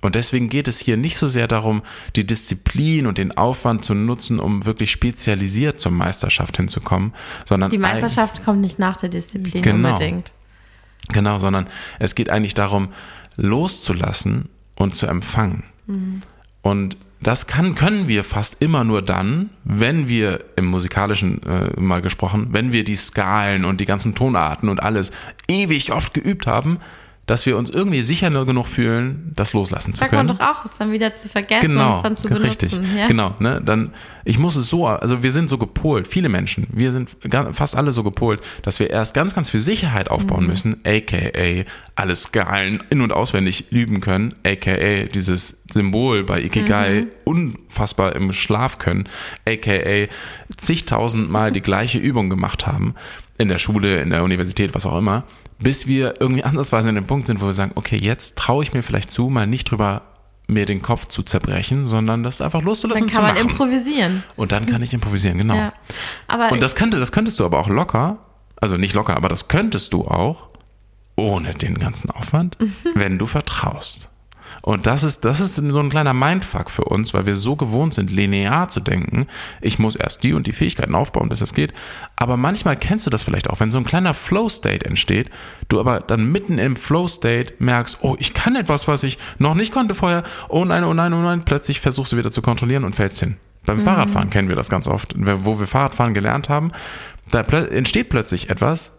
Und 0.05 0.15
deswegen 0.15 0.50
geht 0.50 0.67
es 0.67 0.79
hier 0.79 0.97
nicht 0.97 1.17
so 1.17 1.27
sehr 1.27 1.47
darum, 1.47 1.81
die 2.15 2.25
Disziplin 2.25 3.07
und 3.07 3.17
den 3.17 3.35
Aufwand 3.35 3.83
zu 3.83 3.93
nutzen, 3.93 4.39
um 4.39 4.65
wirklich 4.65 4.91
spezialisiert 4.91 5.79
zur 5.79 5.91
Meisterschaft 5.91 6.57
hinzukommen, 6.57 7.13
sondern 7.45 7.71
die 7.71 7.77
Meisterschaft 7.77 8.45
kommt 8.45 8.62
nicht 8.62 8.77
nach 8.77 8.97
der 8.97 9.09
Disziplin 9.09 9.62
genau, 9.62 9.93
unbedingt. 9.93 10.31
Genau, 11.09 11.39
sondern 11.39 11.67
es 12.00 12.15
geht 12.15 12.29
eigentlich 12.29 12.53
darum, 12.53 12.89
loszulassen 13.35 14.50
und 14.75 14.95
zu 14.95 15.07
empfangen. 15.07 15.63
Mhm. 15.88 16.21
Und 16.62 16.97
das 17.21 17.47
kann, 17.47 17.74
können 17.74 18.07
wir 18.07 18.24
fast 18.24 18.57
immer 18.59 18.83
nur 18.83 19.01
dann, 19.01 19.50
wenn 19.63 20.07
wir 20.07 20.45
im 20.55 20.65
musikalischen 20.65 21.41
äh, 21.43 21.79
mal 21.79 22.01
gesprochen, 22.01 22.50
wenn 22.51 22.71
wir 22.71 22.83
die 22.83 22.95
Skalen 22.95 23.65
und 23.65 23.81
die 23.81 23.85
ganzen 23.85 24.13
Tonarten 24.13 24.69
und 24.69 24.83
alles 24.83 25.12
ewig 25.47 25.91
oft 25.91 26.13
geübt 26.13 26.45
haben, 26.45 26.79
dass 27.27 27.48
wir 27.48 27.58
uns 27.58 27.72
irgendwie 27.72 28.03
sicher 28.03 28.29
nur 28.29 28.46
genug 28.46 28.67
fühlen, 28.67 29.32
das 29.36 29.53
loslassen 29.53 29.94
zu 29.94 30.00
Sagt 30.00 30.12
können. 30.12 30.27
Sagt 30.27 30.39
man 30.39 30.48
doch 30.48 30.60
auch, 30.60 30.65
es 30.65 30.77
dann 30.77 30.91
wieder 30.91 31.13
zu 31.15 31.27
vergessen 31.27 31.70
genau, 31.70 31.86
und 31.86 31.98
es 31.98 32.03
dann 32.03 32.17
zu 32.17 32.27
benutzen. 32.27 32.46
Richtig, 32.48 32.79
ja? 32.96 33.08
genau. 33.08 33.36
Ne, 33.39 33.62
dann, 33.65 33.94
ich 34.25 34.38
muss 34.38 34.55
es 34.55 34.70
so, 34.70 34.86
also 34.86 35.24
wir 35.24 35.32
sind 35.32 35.50
so 35.50 35.58
gepolt, 35.58 36.08
viele 36.08 36.29
Menschen, 36.29 36.67
wir 36.72 36.91
sind 36.91 37.10
fast 37.51 37.75
alle 37.75 37.94
so 37.94 38.03
gepolt, 38.03 38.41
dass 38.62 38.79
wir 38.79 38.91
erst 38.91 39.15
ganz, 39.15 39.34
ganz 39.34 39.50
viel 39.50 39.60
Sicherheit 39.60 40.12
aufbauen 40.12 40.44
mhm. 40.44 40.50
müssen, 40.50 40.82
aka 40.86 41.65
alles 41.96 42.24
Skalen 42.24 42.84
in- 42.91 43.01
und 43.01 43.12
auswendig 43.12 43.72
üben 43.72 44.01
können, 44.01 44.36
aka 44.46 45.05
dieses 45.05 45.58
Symbol 45.72 46.24
bei 46.24 46.41
Ikigai 46.41 47.01
mhm. 47.01 47.08
unfassbar 47.24 48.15
im 48.15 48.34
Schlaf 48.34 48.77
können, 48.77 49.10
aka 49.48 50.08
zigtausendmal 50.58 51.51
die 51.51 51.62
gleiche 51.62 51.98
Übung 51.98 52.29
gemacht 52.29 52.67
haben, 52.67 52.94
in 53.38 53.50
der 53.50 53.58
Schule, 53.58 54.00
in 54.01 54.12
der 54.12 54.24
Universität, 54.24 54.75
was 54.75 54.86
auch 54.86 54.98
immer 54.98 55.24
bis 55.59 55.88
wir 55.88 56.15
irgendwie 56.19 56.43
andersweise 56.43 56.89
an 56.89 56.95
dem 56.95 57.07
Punkt 57.07 57.27
sind, 57.27 57.41
wo 57.41 57.45
wir 57.45 57.53
sagen, 57.53 57.71
okay, 57.75 57.97
jetzt 57.97 58.38
traue 58.38 58.63
ich 58.63 58.74
mir 58.74 58.83
vielleicht 58.83 59.12
zu, 59.12 59.29
mal 59.29 59.47
nicht 59.47 59.71
drüber 59.71 60.03
mir 60.47 60.65
den 60.65 60.81
Kopf 60.81 61.07
zu 61.07 61.24
zerbrechen, 61.24 61.85
sondern 61.85 62.24
das 62.24 62.41
einfach 62.41 62.62
loszulassen. 62.62 63.07
Dann 63.07 63.13
kann 63.13 63.24
man 63.24 63.38
improvisieren. 63.38 64.24
Und 64.35 64.51
dann 64.51 64.65
kann 64.67 64.81
ich 64.83 64.93
improvisieren, 64.93 65.39
genau. 65.39 65.55
Ja, 65.55 65.74
aber 66.27 66.51
und 66.51 66.62
das, 66.62 66.75
könnte, 66.75 67.00
das 67.00 67.12
könntest 67.12 67.39
du 67.39 67.45
aber 67.45 67.59
auch 67.59 67.67
locker, 67.67 68.17
also 68.62 68.77
nicht 68.77 68.93
locker, 68.93 69.17
aber 69.17 69.29
das 69.29 69.47
könntest 69.47 69.93
du 69.93 70.05
auch 70.05 70.50
ohne 71.15 71.53
den 71.53 71.79
ganzen 71.79 72.12
Aufwand, 72.12 72.59
mhm. 72.59 72.74
wenn 72.93 73.17
du 73.17 73.25
vertraust. 73.25 74.09
Und 74.65 74.88
das 74.88 75.03
ist, 75.03 75.24
das 75.24 75.41
ist 75.41 75.57
so 75.57 75.79
ein 75.79 75.91
kleiner 75.91 76.15
Mindfuck 76.15 76.72
für 76.72 76.86
uns, 76.86 77.13
weil 77.13 77.27
wir 77.27 77.36
so 77.36 77.55
gewohnt 77.55 77.93
sind, 77.93 78.10
linear 78.10 78.67
zu 78.67 78.79
denken. 78.79 79.27
Ich 79.62 79.77
muss 79.77 79.95
erst 79.95 80.24
die 80.24 80.34
und 80.34 80.48
die 80.48 80.53
Fähigkeiten 80.53 80.95
aufbauen, 80.95 81.29
bis 81.29 81.38
das 81.38 81.53
geht. 81.53 81.72
Aber 82.15 82.36
manchmal 82.36 82.75
kennst 82.75 83.05
du 83.05 83.12
das 83.12 83.22
vielleicht 83.22 83.48
auch, 83.48 83.60
wenn 83.60 83.69
so 83.69 83.77
ein 83.77 83.86
kleiner 83.86 84.15
Flow-State 84.15 84.84
entsteht, 84.84 85.29
du 85.69 85.79
aber 85.79 86.00
dann 86.00 86.31
mitten 86.31 86.57
im 86.57 86.75
Flow-State 86.75 87.53
merkst, 87.60 88.00
oh, 88.01 88.15
ich 88.17 88.34
kann 88.34 88.55
etwas, 88.55 88.88
was 88.88 89.03
ich 89.03 89.19
noch 89.38 89.53
nicht 89.53 89.72
konnte 89.72 89.93
vorher. 89.93 90.24
Oh 90.50 90.65
nein, 90.65 90.84
oh 90.84 90.95
nein, 90.95 91.13
oh 91.13 91.22
nein. 91.22 91.43
Plötzlich 91.45 91.79
versuchst 91.79 92.13
du 92.13 92.17
wieder 92.17 92.31
zu 92.31 92.41
kontrollieren 92.41 92.86
und 92.86 92.95
fällst 92.95 93.19
hin. 93.19 93.38
Beim 93.67 93.77
mhm. 93.77 93.84
Fahrradfahren 93.84 94.31
kennen 94.31 94.50
wir 94.50 94.55
das 94.55 94.69
ganz 94.69 94.88
oft, 94.88 95.13
wo 95.15 95.60
wir 95.60 95.67
Fahrradfahren 95.67 96.15
gelernt 96.15 96.50
haben. 96.50 96.72
Da 97.29 97.41
entsteht 97.41 98.10
plötzlich 98.10 98.50
etwas, 98.50 98.93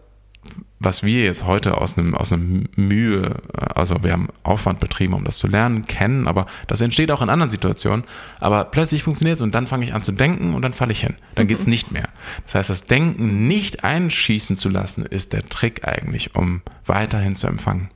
was 0.79 1.03
wir 1.03 1.23
jetzt 1.23 1.45
heute 1.45 1.77
aus 1.79 1.97
einem, 1.97 2.13
aus 2.13 2.31
einem 2.31 2.65
Mühe, 2.75 3.35
also 3.53 4.03
wir 4.03 4.11
haben 4.11 4.29
Aufwand 4.43 4.79
betrieben, 4.79 5.13
um 5.13 5.23
das 5.23 5.37
zu 5.37 5.47
lernen, 5.47 5.87
kennen, 5.87 6.27
aber 6.27 6.45
das 6.67 6.81
entsteht 6.81 7.11
auch 7.11 7.21
in 7.21 7.29
anderen 7.29 7.49
Situationen. 7.49 8.05
Aber 8.39 8.65
plötzlich 8.65 9.03
funktioniert 9.03 9.37
es 9.37 9.41
und 9.41 9.55
dann 9.55 9.65
fange 9.65 9.85
ich 9.85 9.93
an 9.93 10.03
zu 10.03 10.11
denken 10.11 10.53
und 10.53 10.61
dann 10.61 10.73
falle 10.73 10.91
ich 10.91 11.01
hin. 11.01 11.15
Dann 11.35 11.47
geht's 11.47 11.65
nicht 11.65 11.91
mehr. 11.91 12.09
Das 12.45 12.55
heißt, 12.55 12.69
das 12.69 12.83
Denken 12.85 13.47
nicht 13.47 13.83
einschießen 13.83 14.57
zu 14.57 14.69
lassen, 14.69 15.05
ist 15.05 15.33
der 15.33 15.47
Trick 15.49 15.87
eigentlich, 15.87 16.35
um 16.35 16.61
weiterhin 16.85 17.35
zu 17.35 17.47
empfangen. 17.47 17.89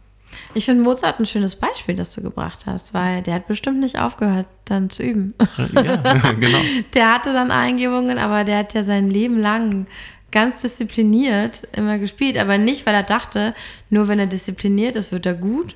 Ich 0.53 0.65
finde 0.65 0.83
Mozart 0.83 1.19
ein 1.19 1.25
schönes 1.25 1.55
Beispiel, 1.55 1.95
das 1.95 2.13
du 2.13 2.21
gebracht 2.21 2.65
hast, 2.65 2.93
weil 2.93 3.21
der 3.21 3.35
hat 3.35 3.47
bestimmt 3.47 3.79
nicht 3.79 3.99
aufgehört, 3.99 4.47
dann 4.65 4.89
zu 4.89 5.03
üben. 5.03 5.33
Ja, 5.73 5.95
genau. 6.39 6.59
Der 6.93 7.13
hatte 7.13 7.33
dann 7.33 7.51
Eingebungen, 7.51 8.17
aber 8.17 8.43
der 8.43 8.59
hat 8.59 8.73
ja 8.73 8.83
sein 8.83 9.09
Leben 9.09 9.37
lang 9.37 9.87
ganz 10.31 10.61
diszipliniert 10.61 11.67
immer 11.73 11.99
gespielt, 11.99 12.37
aber 12.37 12.57
nicht, 12.57 12.85
weil 12.85 12.95
er 12.95 13.03
dachte, 13.03 13.53
nur 13.89 14.07
wenn 14.07 14.19
er 14.19 14.27
diszipliniert 14.27 14.95
ist, 14.95 15.11
wird 15.11 15.25
er 15.25 15.33
gut, 15.33 15.75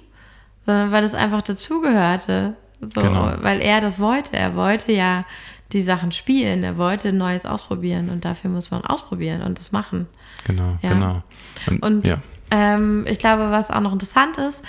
sondern 0.66 0.92
weil 0.92 1.04
es 1.04 1.14
einfach 1.14 1.42
dazugehörte. 1.42 2.56
So, 2.82 3.02
genau. 3.02 3.34
Weil 3.42 3.62
er 3.62 3.82
das 3.82 4.00
wollte. 4.00 4.36
Er 4.36 4.56
wollte 4.56 4.92
ja 4.92 5.26
die 5.72 5.82
Sachen 5.82 6.12
spielen, 6.12 6.64
er 6.64 6.78
wollte 6.78 7.12
Neues 7.12 7.46
ausprobieren 7.46 8.10
und 8.10 8.24
dafür 8.24 8.50
muss 8.50 8.72
man 8.72 8.86
ausprobieren 8.86 9.42
und 9.42 9.58
das 9.58 9.72
machen. 9.72 10.08
Genau, 10.46 10.78
ja. 10.82 10.90
genau. 10.90 11.24
Und, 11.68 11.84
und 11.84 12.08
ja. 12.08 12.18
ähm, 12.52 13.06
ich 13.10 13.18
glaube, 13.18 13.50
was 13.52 13.72
auch 13.72 13.82
noch 13.82 13.94
interessant 13.94 14.38
ist, 14.38 14.64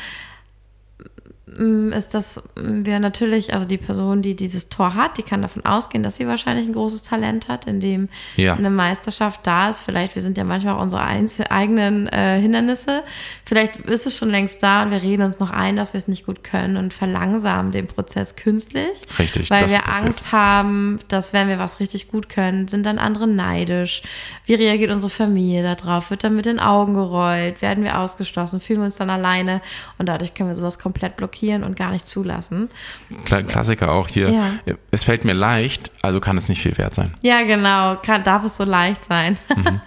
ist, 1.57 2.13
dass 2.13 2.43
wir 2.55 3.01
natürlich, 3.01 3.55
also 3.55 3.65
die 3.65 3.79
Person, 3.79 4.21
die 4.21 4.37
dieses 4.37 4.69
Tor 4.69 4.95
hat, 4.95 5.17
die 5.17 5.23
kann 5.23 5.41
davon 5.41 5.65
ausgehen, 5.65 6.03
dass 6.03 6.17
sie 6.17 6.27
wahrscheinlich 6.27 6.67
ein 6.67 6.75
großes 6.75 7.03
Talent 7.03 7.49
hat, 7.49 7.67
in 7.67 7.81
dem 7.81 8.09
ja. 8.37 8.55
eine 8.55 8.69
Meisterschaft 8.69 9.41
da 9.47 9.71
ist. 9.71 9.81
Vielleicht, 9.81 10.15
wir 10.15 10.23
sind 10.23 10.37
ja 10.37 10.45
manchmal 10.45 10.75
auch 10.75 10.83
unsere 10.83 11.03
eigenen 11.07 12.09
äh, 12.09 12.39
Hindernisse. 12.41 13.03
Vielleicht 13.47 13.77
ist 13.77 14.07
es 14.07 14.17
schon 14.17 14.29
längst 14.29 14.63
da 14.63 14.83
und 14.83 14.91
wir 14.91 15.03
reden 15.03 15.23
uns 15.23 15.39
noch 15.39 15.51
ein, 15.51 15.77
dass 15.77 15.95
wir 15.95 15.99
es 15.99 16.09
nicht 16.09 16.27
gut 16.27 16.45
können 16.45 16.77
und 16.77 16.93
verlangsamen 16.93 17.73
den 17.73 17.87
Prozess 17.87 18.37
künstlich. 18.37 18.99
Richtig. 19.19 19.49
Weil 19.49 19.71
wir 19.71 19.79
passiert. 19.79 20.05
Angst 20.05 20.33
haben, 20.33 20.99
dass 21.09 21.33
wenn 21.33 21.49
wir 21.49 21.59
was 21.59 21.81
richtig 21.81 22.09
gut 22.09 22.29
können, 22.29 22.69
sind 22.69 22.85
dann 22.85 22.99
andere 22.99 23.27
neidisch. 23.27 24.03
Wie 24.45 24.55
reagiert 24.55 24.91
unsere 24.91 25.11
Familie 25.11 25.63
darauf? 25.63 26.11
Wird 26.11 26.23
dann 26.23 26.37
mit 26.37 26.45
den 26.45 26.61
Augen 26.61 26.95
gerollt? 26.95 27.63
Werden 27.63 27.83
wir 27.83 27.99
ausgeschlossen? 27.99 28.61
Fühlen 28.61 28.81
wir 28.81 28.87
uns 28.87 28.97
dann 28.97 29.09
alleine? 29.09 29.63
Und 29.97 30.07
dadurch 30.07 30.35
können 30.35 30.51
wir 30.51 30.57
sowas 30.57 30.79
komplett 30.79 31.17
blockieren 31.17 31.46
blockieren 31.47 31.65
und 31.65 31.77
gar 31.77 31.91
nicht 31.91 32.07
zulassen. 32.09 32.69
Klassiker 33.25 33.93
auch 33.93 34.09
hier. 34.09 34.31
Ja. 34.31 34.75
Es 34.91 35.05
fällt 35.05 35.25
mir 35.25 35.35
leicht, 35.35 35.91
also 36.03 36.21
kann 36.21 36.37
es 36.37 36.49
nicht 36.49 36.61
viel 36.61 36.77
wert 36.79 36.95
sein. 36.95 37.15
Ja, 37.23 37.43
genau. 37.43 37.97
Kann, 37.97 38.25
darf 38.25 38.45
es 38.45 38.57
so 38.57 38.65
leicht 38.65 39.05
sein. 39.05 39.39
Mhm. 39.55 39.81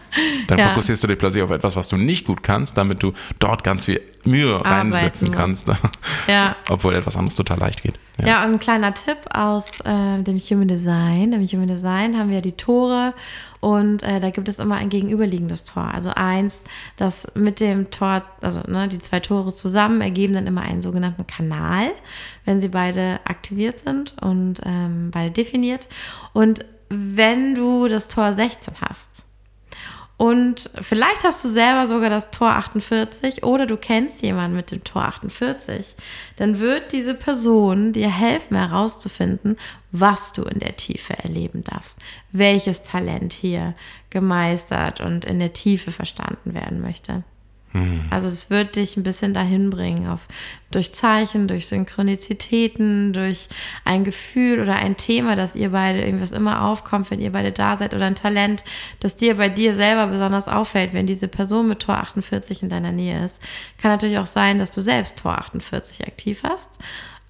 Dann 0.47 0.57
ja. 0.59 0.69
fokussierst 0.69 1.03
du 1.03 1.07
dich 1.07 1.17
plötzlich 1.17 1.43
auf 1.43 1.51
etwas, 1.51 1.75
was 1.75 1.87
du 1.87 1.97
nicht 1.97 2.25
gut 2.25 2.43
kannst, 2.43 2.77
damit 2.77 3.03
du 3.03 3.13
dort 3.39 3.63
ganz 3.63 3.85
viel 3.85 4.01
Mühe 4.25 4.63
reinsetzen 4.63 5.27
musst. 5.27 5.37
kannst. 5.37 5.71
Ja. 6.27 6.55
Obwohl 6.69 6.93
etwas 6.93 7.15
anderes 7.15 7.35
total 7.35 7.57
leicht 7.57 7.81
geht. 7.81 7.97
Ja, 8.23 8.43
und 8.43 8.53
ein 8.53 8.59
kleiner 8.59 8.93
Tipp 8.93 9.17
aus 9.33 9.79
äh, 9.81 10.21
dem 10.21 10.37
Human 10.37 10.67
Design. 10.67 11.33
Im 11.33 11.47
Human 11.47 11.67
Design 11.67 12.17
haben 12.17 12.29
wir 12.29 12.41
die 12.41 12.51
Tore 12.51 13.13
und 13.61 14.03
äh, 14.03 14.19
da 14.19 14.29
gibt 14.29 14.47
es 14.47 14.59
immer 14.59 14.75
ein 14.75 14.89
gegenüberliegendes 14.89 15.63
Tor. 15.63 15.83
Also 15.93 16.11
eins, 16.15 16.61
das 16.97 17.27
mit 17.33 17.59
dem 17.59 17.91
Tor, 17.91 18.23
also 18.41 18.61
ne, 18.67 18.87
die 18.87 18.99
zwei 18.99 19.19
Tore 19.19 19.53
zusammen 19.53 20.01
ergeben 20.01 20.33
dann 20.33 20.47
immer 20.47 20.61
einen 20.61 20.81
sogenannten 20.81 21.25
Kanal, 21.27 21.91
wenn 22.45 22.59
sie 22.59 22.69
beide 22.69 23.19
aktiviert 23.25 23.79
sind 23.79 24.15
und 24.21 24.61
ähm, 24.65 25.11
beide 25.11 25.31
definiert. 25.31 25.87
Und 26.33 26.65
wenn 26.89 27.55
du 27.55 27.87
das 27.87 28.07
Tor 28.07 28.33
16 28.33 28.75
hast, 28.81 29.25
und 30.19 30.69
vielleicht 30.81 31.23
hast 31.23 31.45
du 31.45 31.47
selber 31.47 31.87
sogar 31.87 32.09
das 32.09 32.29
Tor 32.29 32.49
48 32.49 33.45
oder 33.45 33.65
du 33.65 33.77
kennst 33.77 34.21
jemanden 34.21 34.57
mit 34.57 34.69
dem 34.69 34.83
Tor 34.83 35.05
48. 35.05 35.95
Dann 36.35 36.59
wird 36.59 36.91
diese 36.91 37.13
Person 37.13 37.93
dir 37.93 38.09
helfen 38.09 38.57
herauszufinden, 38.57 39.55
was 39.93 40.33
du 40.33 40.43
in 40.43 40.59
der 40.59 40.75
Tiefe 40.75 41.17
erleben 41.17 41.63
darfst. 41.63 41.99
Welches 42.33 42.83
Talent 42.83 43.31
hier 43.31 43.75
gemeistert 44.09 44.99
und 44.99 45.23
in 45.23 45.39
der 45.39 45.53
Tiefe 45.53 45.93
verstanden 45.93 46.53
werden 46.53 46.81
möchte. 46.81 47.23
Also 48.09 48.27
es 48.27 48.49
wird 48.49 48.75
dich 48.75 48.97
ein 48.97 49.03
bisschen 49.03 49.33
dahin 49.33 49.69
bringen, 49.69 50.07
auf, 50.07 50.27
durch 50.71 50.93
Zeichen, 50.93 51.47
durch 51.47 51.67
Synchronizitäten, 51.67 53.13
durch 53.13 53.47
ein 53.85 54.03
Gefühl 54.03 54.59
oder 54.59 54.75
ein 54.75 54.97
Thema, 54.97 55.35
dass 55.35 55.55
ihr 55.55 55.69
beide 55.69 56.01
irgendwas 56.01 56.31
immer 56.31 56.63
aufkommt, 56.63 57.11
wenn 57.11 57.19
ihr 57.19 57.31
beide 57.31 57.51
da 57.51 57.75
seid 57.75 57.93
oder 57.93 58.05
ein 58.05 58.15
Talent, 58.15 58.63
das 58.99 59.15
dir 59.15 59.37
bei 59.37 59.49
dir 59.49 59.75
selber 59.75 60.07
besonders 60.07 60.47
auffällt, 60.47 60.93
wenn 60.93 61.05
diese 61.05 61.27
Person 61.27 61.67
mit 61.67 61.81
Tor 61.81 61.97
48 61.97 62.63
in 62.63 62.69
deiner 62.69 62.91
Nähe 62.91 63.23
ist. 63.23 63.39
Kann 63.79 63.91
natürlich 63.91 64.17
auch 64.17 64.25
sein, 64.25 64.57
dass 64.57 64.71
du 64.71 64.81
selbst 64.81 65.17
Tor 65.17 65.37
48 65.37 66.07
aktiv 66.07 66.41
hast. 66.43 66.71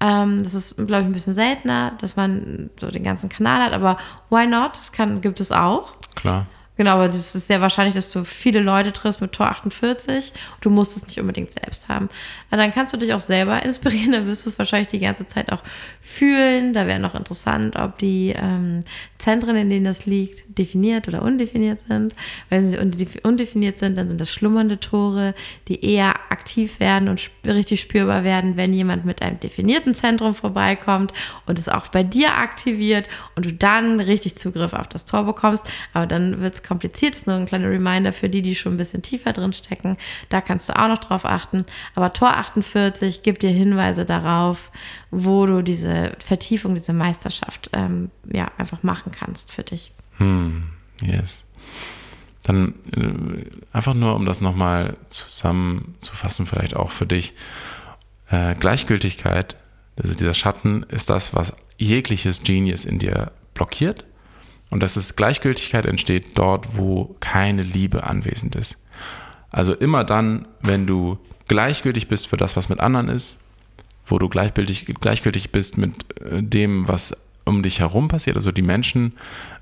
Ähm, 0.00 0.42
das 0.42 0.54
ist, 0.54 0.76
glaube 0.76 1.02
ich, 1.02 1.06
ein 1.06 1.12
bisschen 1.12 1.34
seltener, 1.34 1.92
dass 2.00 2.16
man 2.16 2.70
so 2.78 2.88
den 2.90 3.04
ganzen 3.04 3.28
Kanal 3.28 3.62
hat, 3.62 3.74
aber 3.74 3.98
why 4.30 4.46
not? 4.46 4.72
Das 4.72 4.92
kann, 4.92 5.20
gibt 5.20 5.40
es 5.40 5.52
auch. 5.52 5.96
Klar. 6.14 6.46
Genau, 6.80 6.92
aber 6.92 7.08
es 7.10 7.34
ist 7.34 7.46
sehr 7.48 7.60
wahrscheinlich, 7.60 7.94
dass 7.94 8.08
du 8.08 8.24
viele 8.24 8.60
Leute 8.60 8.90
triffst 8.90 9.20
mit 9.20 9.32
Tor 9.32 9.48
48. 9.48 10.32
Du 10.62 10.70
musst 10.70 10.96
es 10.96 11.06
nicht 11.06 11.20
unbedingt 11.20 11.52
selbst 11.52 11.90
haben. 11.90 12.08
Aber 12.48 12.56
dann 12.62 12.72
kannst 12.72 12.94
du 12.94 12.96
dich 12.96 13.12
auch 13.12 13.20
selber 13.20 13.62
inspirieren, 13.66 14.12
dann 14.12 14.26
wirst 14.26 14.46
du 14.46 14.48
es 14.48 14.58
wahrscheinlich 14.58 14.88
die 14.88 14.98
ganze 14.98 15.26
Zeit 15.26 15.52
auch 15.52 15.62
fühlen. 16.00 16.72
Da 16.72 16.86
wäre 16.86 16.98
noch 16.98 17.14
interessant, 17.14 17.76
ob 17.76 17.98
die 17.98 18.32
ähm, 18.34 18.80
Zentren, 19.18 19.56
in 19.56 19.68
denen 19.68 19.84
das 19.84 20.06
liegt, 20.06 20.56
definiert 20.56 21.06
oder 21.06 21.20
undefiniert 21.20 21.80
sind. 21.86 22.14
Wenn 22.48 22.70
sie 22.70 22.78
undef- 22.78 23.22
undefiniert 23.28 23.76
sind, 23.76 23.98
dann 23.98 24.08
sind 24.08 24.18
das 24.18 24.32
schlummernde 24.32 24.80
Tore, 24.80 25.34
die 25.68 25.84
eher 25.84 26.14
aktiv 26.30 26.80
werden 26.80 27.08
und 27.08 27.18
sp 27.20 27.34
richtig 27.46 27.80
spürbar 27.80 28.24
werden, 28.24 28.56
wenn 28.56 28.72
jemand 28.72 29.04
mit 29.04 29.22
einem 29.22 29.40
definierten 29.40 29.94
Zentrum 29.94 30.34
vorbeikommt 30.34 31.12
und 31.46 31.58
es 31.58 31.68
auch 31.68 31.88
bei 31.88 32.02
dir 32.02 32.36
aktiviert 32.36 33.08
und 33.34 33.46
du 33.46 33.52
dann 33.52 34.00
richtig 34.00 34.36
Zugriff 34.36 34.72
auf 34.72 34.88
das 34.88 35.04
Tor 35.04 35.24
bekommst. 35.24 35.68
Aber 35.92 36.06
dann 36.06 36.40
wird 36.40 36.54
es 36.54 36.62
kompliziert. 36.62 37.14
Das 37.14 37.20
ist 37.20 37.26
nur 37.26 37.36
ein 37.36 37.46
kleiner 37.46 37.70
Reminder 37.70 38.12
für 38.12 38.28
die, 38.28 38.42
die 38.42 38.54
schon 38.54 38.74
ein 38.74 38.78
bisschen 38.78 39.02
tiefer 39.02 39.32
drin 39.32 39.52
stecken. 39.52 39.96
Da 40.28 40.40
kannst 40.40 40.68
du 40.68 40.78
auch 40.78 40.88
noch 40.88 40.98
drauf 40.98 41.24
achten. 41.24 41.64
Aber 41.94 42.12
Tor 42.12 42.36
48 42.36 43.22
gibt 43.22 43.42
dir 43.42 43.50
Hinweise 43.50 44.04
darauf, 44.04 44.70
wo 45.10 45.46
du 45.46 45.62
diese 45.62 46.12
Vertiefung, 46.24 46.74
diese 46.74 46.92
Meisterschaft 46.92 47.70
ähm, 47.72 48.10
ja 48.32 48.48
einfach 48.56 48.82
machen 48.82 49.12
kannst 49.12 49.52
für 49.52 49.64
dich. 49.64 49.92
Hm, 50.18 50.64
yes. 51.00 51.46
Dann 52.42 52.74
äh, 52.96 53.76
einfach 53.76 53.94
nur, 53.94 54.14
um 54.16 54.26
das 54.26 54.40
nochmal 54.40 54.96
zusammenzufassen, 55.08 56.46
vielleicht 56.46 56.76
auch 56.76 56.90
für 56.90 57.06
dich. 57.06 57.34
Äh, 58.30 58.54
Gleichgültigkeit, 58.54 59.56
also 60.00 60.14
dieser 60.14 60.34
Schatten, 60.34 60.84
ist 60.84 61.10
das, 61.10 61.34
was 61.34 61.54
jegliches 61.76 62.42
Genius 62.42 62.84
in 62.84 62.98
dir 62.98 63.32
blockiert. 63.54 64.04
Und 64.70 64.82
das 64.82 64.96
ist 64.96 65.16
Gleichgültigkeit 65.16 65.84
entsteht 65.84 66.38
dort, 66.38 66.76
wo 66.76 67.16
keine 67.20 67.62
Liebe 67.62 68.04
anwesend 68.04 68.54
ist. 68.54 68.76
Also 69.50 69.74
immer 69.74 70.04
dann, 70.04 70.46
wenn 70.60 70.86
du 70.86 71.18
gleichgültig 71.48 72.06
bist 72.06 72.28
für 72.28 72.36
das, 72.36 72.56
was 72.56 72.68
mit 72.68 72.78
anderen 72.78 73.08
ist, 73.08 73.36
wo 74.06 74.18
du 74.18 74.28
gleichgültig, 74.28 74.86
gleichgültig 75.00 75.50
bist 75.50 75.76
mit 75.76 76.20
äh, 76.20 76.42
dem, 76.42 76.86
was 76.86 77.16
um 77.50 77.62
dich 77.62 77.80
herum 77.80 78.08
passiert, 78.08 78.36
also 78.36 78.52
die 78.52 78.62
Menschen 78.62 79.12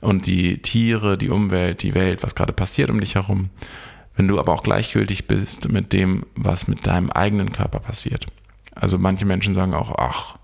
und 0.01 0.27
die 0.27 0.63
Tiere, 0.63 1.19
die 1.19 1.31
Umwelt, 1.31 1.83
die 1.83 1.95
Welt, 1.95 2.23
was 2.23 2.35
gerade 2.35 2.53
passiert 2.53 2.91
um 2.91 3.01
dich 3.01 3.17
herum. 3.17 3.51
Wenn 4.15 4.29
du 4.29 4.39
aber 4.39 4.53
auch 4.53 4.63
gleichgültig 4.63 5.27
bist 5.27 5.69
mit 5.71 5.93
dem, 5.93 6.25
was 6.35 6.69
mit 6.69 6.87
deinem 6.87 7.11
eigenen 7.11 7.53
Körper 7.53 7.81
passiert. 7.81 8.27
Also 8.75 8.99
manche 8.99 9.25
Menschen 9.25 9.55
sagen 9.55 9.75
auch, 9.75 9.95
ach, 9.97 10.37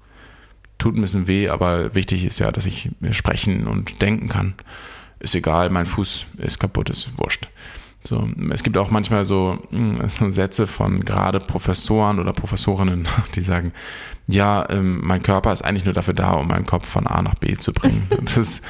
tut 0.78 0.96
ein 0.96 1.00
bisschen 1.00 1.26
weh, 1.26 1.48
aber 1.48 1.94
wichtig 1.94 2.24
ist 2.24 2.38
ja, 2.38 2.50
dass 2.52 2.66
ich 2.66 2.90
sprechen 3.12 3.66
und 3.66 4.02
denken 4.02 4.28
kann. 4.28 4.54
Ist 5.20 5.34
egal, 5.34 5.70
mein 5.70 5.86
Fuß 5.86 6.26
ist 6.38 6.58
kaputt, 6.58 6.90
ist 6.90 7.08
wurscht. 7.16 7.48
So, 8.06 8.28
es 8.50 8.62
gibt 8.62 8.76
auch 8.76 8.90
manchmal 8.90 9.24
so, 9.24 9.58
so 10.08 10.30
Sätze 10.30 10.66
von 10.66 11.04
gerade 11.04 11.38
Professoren 11.38 12.18
oder 12.18 12.32
Professorinnen, 12.32 13.08
die 13.34 13.40
sagen, 13.40 13.72
ja, 14.26 14.68
ähm, 14.70 15.00
mein 15.02 15.22
Körper 15.22 15.52
ist 15.52 15.62
eigentlich 15.62 15.84
nur 15.84 15.94
dafür 15.94 16.14
da, 16.14 16.32
um 16.32 16.48
meinen 16.48 16.66
Kopf 16.66 16.86
von 16.86 17.06
A 17.06 17.22
nach 17.22 17.34
B 17.34 17.56
zu 17.56 17.72
bringen. 17.72 18.06
Das 18.34 18.60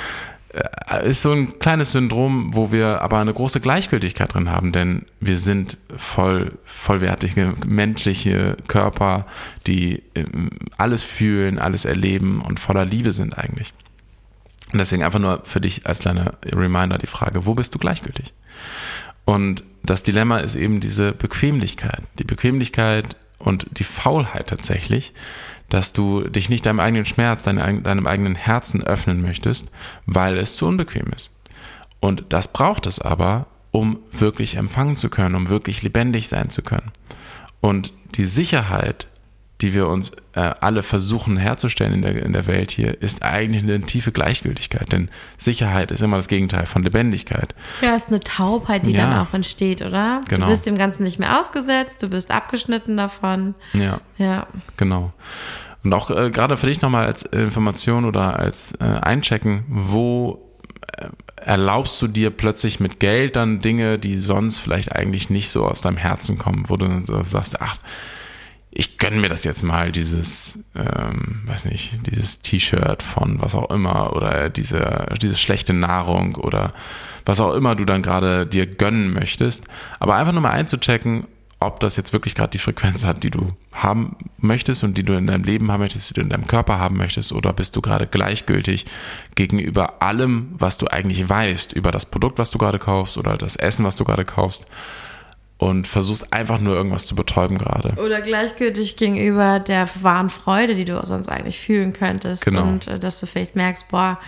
äh, 0.50 1.08
ist 1.08 1.22
so 1.22 1.32
ein 1.32 1.58
kleines 1.58 1.92
Syndrom, 1.92 2.54
wo 2.54 2.70
wir 2.70 3.02
aber 3.02 3.18
eine 3.18 3.34
große 3.34 3.60
Gleichgültigkeit 3.60 4.34
drin 4.34 4.50
haben, 4.50 4.70
denn 4.70 5.06
wir 5.18 5.38
sind 5.38 5.78
voll, 5.96 6.58
vollwertige 6.64 7.54
menschliche 7.66 8.56
Körper, 8.68 9.26
die 9.66 10.02
ähm, 10.14 10.50
alles 10.76 11.02
fühlen, 11.02 11.58
alles 11.58 11.84
erleben 11.84 12.40
und 12.40 12.60
voller 12.60 12.84
Liebe 12.84 13.12
sind 13.12 13.36
eigentlich. 13.36 13.72
Und 14.72 14.78
deswegen 14.78 15.02
einfach 15.02 15.20
nur 15.20 15.42
für 15.44 15.60
dich 15.60 15.86
als 15.86 16.00
kleiner 16.00 16.34
Reminder 16.44 16.98
die 16.98 17.06
Frage, 17.06 17.46
wo 17.46 17.54
bist 17.54 17.74
du 17.74 17.78
gleichgültig? 17.78 18.32
Und 19.24 19.64
das 19.82 20.02
Dilemma 20.02 20.38
ist 20.38 20.54
eben 20.54 20.80
diese 20.80 21.12
Bequemlichkeit. 21.12 22.02
Die 22.18 22.24
Bequemlichkeit 22.24 23.16
und 23.38 23.66
die 23.78 23.84
Faulheit 23.84 24.48
tatsächlich, 24.48 25.12
dass 25.68 25.92
du 25.92 26.22
dich 26.22 26.48
nicht 26.48 26.66
deinem 26.66 26.80
eigenen 26.80 27.04
Schmerz, 27.04 27.42
deinem, 27.42 28.06
eigenen 28.06 28.34
Herzen 28.34 28.82
öffnen 28.82 29.22
möchtest, 29.22 29.70
weil 30.06 30.36
es 30.36 30.56
zu 30.56 30.66
unbequem 30.66 31.06
ist. 31.14 31.30
Und 32.00 32.24
das 32.28 32.48
braucht 32.48 32.86
es 32.86 32.98
aber, 32.98 33.46
um 33.70 33.98
wirklich 34.12 34.56
empfangen 34.56 34.96
zu 34.96 35.08
können, 35.08 35.34
um 35.34 35.48
wirklich 35.48 35.82
lebendig 35.82 36.28
sein 36.28 36.50
zu 36.50 36.62
können. 36.62 36.92
Und 37.60 37.92
die 38.14 38.26
Sicherheit, 38.26 39.08
die 39.60 39.72
wir 39.72 39.86
uns 39.88 40.10
äh, 40.34 40.40
alle 40.60 40.82
versuchen 40.82 41.36
herzustellen 41.36 41.92
in 41.94 42.02
der, 42.02 42.22
in 42.22 42.32
der 42.32 42.46
Welt 42.46 42.70
hier, 42.72 43.00
ist 43.00 43.22
eigentlich 43.22 43.62
eine 43.62 43.80
tiefe 43.82 44.10
Gleichgültigkeit. 44.12 44.90
Denn 44.90 45.08
Sicherheit 45.38 45.90
ist 45.92 46.02
immer 46.02 46.16
das 46.16 46.28
Gegenteil 46.28 46.66
von 46.66 46.82
Lebendigkeit. 46.82 47.54
Ja, 47.80 47.94
ist 47.94 48.08
eine 48.08 48.20
Taubheit, 48.20 48.84
die 48.84 48.90
Ja. 48.92 49.08
dann 49.10 49.26
auch 49.26 49.32
entsteht, 49.32 49.80
oder? 49.80 50.20
Genau. 50.28 50.46
Du 50.46 50.50
bist 50.52 50.66
dem 50.66 50.76
Ganzen 50.76 51.04
nicht 51.04 51.18
mehr 51.20 51.38
ausgesetzt, 51.38 52.02
du 52.02 52.08
bist 52.08 52.30
abgeschnitten 52.32 52.96
davon. 52.96 53.54
Ja. 53.74 54.00
Ja. 54.18 54.48
Genau. 54.76 55.12
Und 55.84 55.92
auch 55.92 56.10
äh, 56.10 56.30
gerade 56.30 56.56
für 56.56 56.66
dich 56.66 56.82
nochmal 56.82 57.06
als 57.06 57.22
Information 57.22 58.04
oder 58.06 58.38
als 58.38 58.72
äh, 58.80 58.84
Einchecken, 58.84 59.62
wo 59.68 60.50
äh, 60.98 61.08
erlaubst 61.36 62.00
du 62.02 62.08
dir 62.08 62.30
plötzlich 62.30 62.80
mit 62.80 63.00
Geld 63.00 63.36
dann 63.36 63.60
Dinge, 63.60 63.98
die 63.98 64.18
sonst 64.18 64.56
vielleicht 64.58 64.92
eigentlich 64.96 65.30
nicht 65.30 65.50
so 65.50 65.64
aus 65.66 65.80
deinem 65.82 65.98
Herzen 65.98 66.38
kommen, 66.38 66.64
wo 66.68 66.76
du 66.76 66.86
dann 66.88 67.04
so 67.04 67.22
sagst, 67.22 67.60
ach, 67.60 67.76
ich 68.76 68.98
gönn 68.98 69.20
mir 69.20 69.28
das 69.28 69.44
jetzt 69.44 69.62
mal, 69.62 69.92
dieses, 69.92 70.58
ähm, 70.74 71.42
weiß 71.46 71.66
nicht, 71.66 71.96
dieses 72.06 72.42
T-Shirt 72.42 73.04
von 73.04 73.40
was 73.40 73.54
auch 73.54 73.70
immer 73.70 74.14
oder 74.14 74.50
diese, 74.50 75.06
diese 75.22 75.36
schlechte 75.36 75.72
Nahrung 75.72 76.34
oder 76.34 76.74
was 77.24 77.38
auch 77.38 77.54
immer 77.54 77.76
du 77.76 77.84
dann 77.84 78.02
gerade 78.02 78.46
dir 78.46 78.66
gönnen 78.66 79.12
möchtest. 79.12 79.64
Aber 80.00 80.16
einfach 80.16 80.32
nur 80.32 80.42
mal 80.42 80.50
einzuchecken, 80.50 81.28
ob 81.60 81.78
das 81.78 81.96
jetzt 81.96 82.12
wirklich 82.12 82.34
gerade 82.34 82.50
die 82.50 82.58
Frequenz 82.58 83.04
hat, 83.04 83.22
die 83.22 83.30
du 83.30 83.46
haben 83.72 84.16
möchtest 84.38 84.82
und 84.82 84.98
die 84.98 85.04
du 85.04 85.14
in 85.14 85.28
deinem 85.28 85.44
Leben 85.44 85.70
haben 85.70 85.80
möchtest, 85.80 86.10
die 86.10 86.14
du 86.14 86.20
in 86.20 86.28
deinem 86.28 86.48
Körper 86.48 86.80
haben 86.80 86.96
möchtest, 86.96 87.32
oder 87.32 87.52
bist 87.52 87.76
du 87.76 87.80
gerade 87.80 88.08
gleichgültig 88.08 88.86
gegenüber 89.36 90.02
allem, 90.02 90.56
was 90.58 90.78
du 90.78 90.88
eigentlich 90.88 91.28
weißt, 91.28 91.72
über 91.72 91.92
das 91.92 92.06
Produkt, 92.06 92.38
was 92.38 92.50
du 92.50 92.58
gerade 92.58 92.80
kaufst 92.80 93.16
oder 93.16 93.38
das 93.38 93.54
Essen, 93.54 93.84
was 93.84 93.94
du 93.94 94.04
gerade 94.04 94.24
kaufst 94.24 94.66
und 95.58 95.86
versuchst 95.86 96.32
einfach 96.32 96.60
nur 96.60 96.74
irgendwas 96.74 97.06
zu 97.06 97.14
betäuben 97.14 97.58
gerade. 97.58 97.94
Oder 98.02 98.20
gleichgültig 98.20 98.96
gegenüber 98.96 99.60
der 99.60 99.88
wahren 100.02 100.30
Freude, 100.30 100.74
die 100.74 100.84
du 100.84 101.00
sonst 101.04 101.28
eigentlich 101.28 101.60
fühlen 101.60 101.92
könntest. 101.92 102.44
Genau. 102.44 102.64
Und 102.64 102.86
äh, 102.88 102.98
dass 102.98 103.20
du 103.20 103.26
vielleicht 103.26 103.56
merkst, 103.56 103.88
boah, 103.88 104.18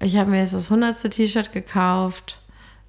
ich 0.00 0.16
habe 0.16 0.30
mir 0.30 0.40
jetzt 0.40 0.54
das 0.54 0.68
hundertste 0.68 1.08
T-Shirt 1.08 1.52
gekauft. 1.52 2.40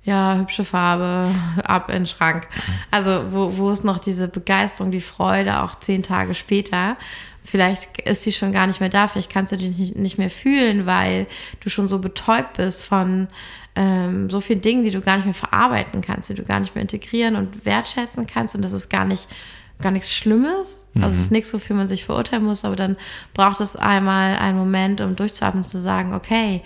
Ja, 0.08 0.38
hübsche 0.38 0.64
Farbe, 0.64 1.30
ab 1.66 1.90
in 1.90 1.96
den 1.96 2.06
Schrank. 2.06 2.48
Also 2.92 3.26
wo, 3.32 3.58
wo 3.58 3.72
ist 3.72 3.84
noch 3.84 4.00
diese 4.00 4.30
Begeisterung, 4.30 4.90
die 4.90 5.02
Freude 5.02 5.62
auch 5.62 5.76
zehn 5.76 6.02
Tage 6.02 6.34
später? 6.34 6.96
Vielleicht 7.44 8.00
ist 8.00 8.26
die 8.26 8.32
schon 8.32 8.54
gar 8.54 8.68
nicht 8.68 8.80
mehr 8.80 8.88
da, 8.88 9.10
vielleicht 9.10 9.30
kannst 9.30 9.52
du 9.52 9.58
die 9.58 9.68
nicht, 9.68 9.98
nicht 9.98 10.18
mehr 10.18 10.30
fühlen, 10.30 10.86
weil 10.86 11.28
du 11.60 11.70
schon 11.70 11.90
so 11.90 12.00
betäubt 12.00 12.54
bist 12.54 12.84
von 12.84 13.28
ähm, 13.76 14.30
so 14.30 14.40
vielen 14.40 14.62
Dingen, 14.62 14.86
die 14.86 14.92
du 14.92 15.02
gar 15.02 15.18
nicht 15.18 15.26
mehr 15.26 15.34
verarbeiten 15.34 16.00
kannst, 16.00 16.30
die 16.30 16.36
du 16.36 16.44
gar 16.44 16.62
nicht 16.62 16.74
mehr 16.74 16.84
integrieren 16.84 17.36
und 17.36 17.66
wertschätzen 17.66 18.28
kannst. 18.28 18.56
Und 18.56 18.62
das 18.62 18.72
ist 18.72 18.90
gar 18.90 19.04
nicht 19.04 19.28
gar 19.82 19.92
nichts 19.92 20.12
Schlimmes. 20.12 20.86
Also 20.96 21.16
es 21.16 21.26
ist 21.26 21.32
nichts, 21.32 21.54
wofür 21.54 21.76
man 21.76 21.88
sich 21.88 22.06
verurteilen 22.06 22.44
muss, 22.44 22.66
aber 22.66 22.76
dann 22.76 22.96
braucht 23.34 23.62
es 23.62 23.76
einmal 23.76 24.38
einen 24.38 24.58
Moment, 24.58 25.02
um 25.02 25.16
durchzuatmen, 25.16 25.66
zu 25.66 25.78
sagen, 25.78 26.16
okay, 26.16 26.64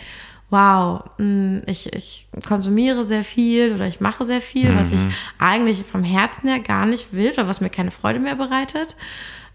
wow, 0.52 1.02
mh, 1.18 1.62
ich, 1.66 1.92
ich 1.94 2.28
konsumiere 2.48 3.04
sehr 3.06 3.24
viel 3.24 3.74
oder 3.74 3.88
ich 3.88 4.00
mache 4.02 4.24
sehr 4.26 4.42
viel, 4.42 4.76
was 4.78 4.92
ich 4.92 5.00
eigentlich 5.40 5.84
vom 5.90 6.04
Herzen 6.04 6.50
her 6.50 6.60
gar 6.60 6.86
nicht 6.86 7.14
will 7.14 7.32
oder 7.32 7.48
was 7.48 7.62
mir 7.62 7.70
keine 7.70 7.90
Freude 7.92 8.20
mehr 8.20 8.36
bereitet. 8.36 8.96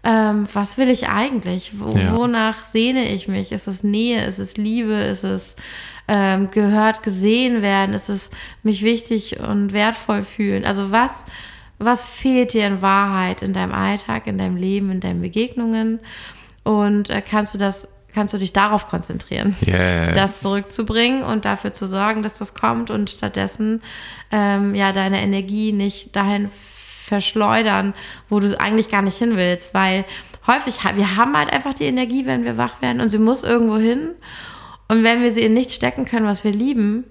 Ähm, 0.03 0.47
was 0.53 0.77
will 0.77 0.89
ich 0.89 1.07
eigentlich? 1.09 1.71
Wo, 1.79 1.95
Ja. 1.97 2.15
Wonach 2.15 2.55
sehne 2.65 3.09
ich 3.11 3.27
mich? 3.27 3.51
Ist 3.51 3.67
es 3.67 3.83
Nähe? 3.83 4.25
Ist 4.25 4.39
es 4.39 4.57
Liebe? 4.57 4.93
Ist 4.93 5.23
es 5.23 5.55
ähm, 6.07 6.49
gehört, 6.51 7.03
gesehen 7.03 7.61
werden? 7.61 7.93
Ist 7.93 8.09
es 8.09 8.29
mich 8.63 8.83
wichtig 8.83 9.39
und 9.39 9.73
wertvoll 9.73 10.23
fühlen? 10.23 10.65
Also 10.65 10.91
was, 10.91 11.23
was 11.79 12.05
fehlt 12.05 12.53
dir 12.53 12.67
in 12.67 12.81
Wahrheit 12.81 13.41
in 13.41 13.53
deinem 13.53 13.73
Alltag, 13.73 14.27
in 14.27 14.37
deinem 14.37 14.55
Leben, 14.55 14.91
in 14.91 14.99
deinen 14.99 15.21
Begegnungen? 15.21 15.99
Und 16.63 17.09
äh, 17.09 17.21
kannst 17.21 17.53
du 17.53 17.57
das, 17.57 17.89
kannst 18.17 18.33
du 18.33 18.39
dich 18.39 18.51
darauf 18.51 18.87
konzentrieren? 18.87 19.55
Yes. 19.61 20.15
das 20.15 20.41
zurückzubringen 20.41 21.21
und 21.21 21.45
dafür 21.45 21.71
zu 21.71 21.85
sorgen, 21.85 22.23
dass 22.23 22.39
das 22.39 22.55
kommt 22.55 22.89
und 22.89 23.11
stattdessen 23.11 23.83
ähm, 24.31 24.73
ja 24.73 24.91
deine 24.91 25.21
Energie 25.21 25.71
nicht 25.71 26.15
dahin 26.15 26.49
verschleudern, 27.05 27.93
wo 28.27 28.39
du 28.39 28.59
eigentlich 28.59 28.89
gar 28.89 29.03
nicht 29.03 29.19
hin 29.19 29.37
willst, 29.37 29.75
weil 29.75 30.03
häufig 30.47 30.79
wir 30.95 31.15
haben 31.15 31.37
halt 31.37 31.53
einfach 31.53 31.75
die 31.75 31.85
Energie, 31.85 32.25
wenn 32.25 32.43
wir 32.43 32.57
wach 32.57 32.81
werden 32.81 33.01
und 33.01 33.11
sie 33.11 33.19
muss 33.19 33.43
irgendwo 33.43 33.77
hin 33.77 34.15
und 34.87 35.03
wenn 35.03 35.21
wir 35.21 35.31
sie 35.31 35.41
in 35.41 35.53
nichts 35.53 35.75
stecken 35.75 36.05
können, 36.05 36.25
was 36.25 36.43
wir 36.43 36.51
lieben, 36.51 37.03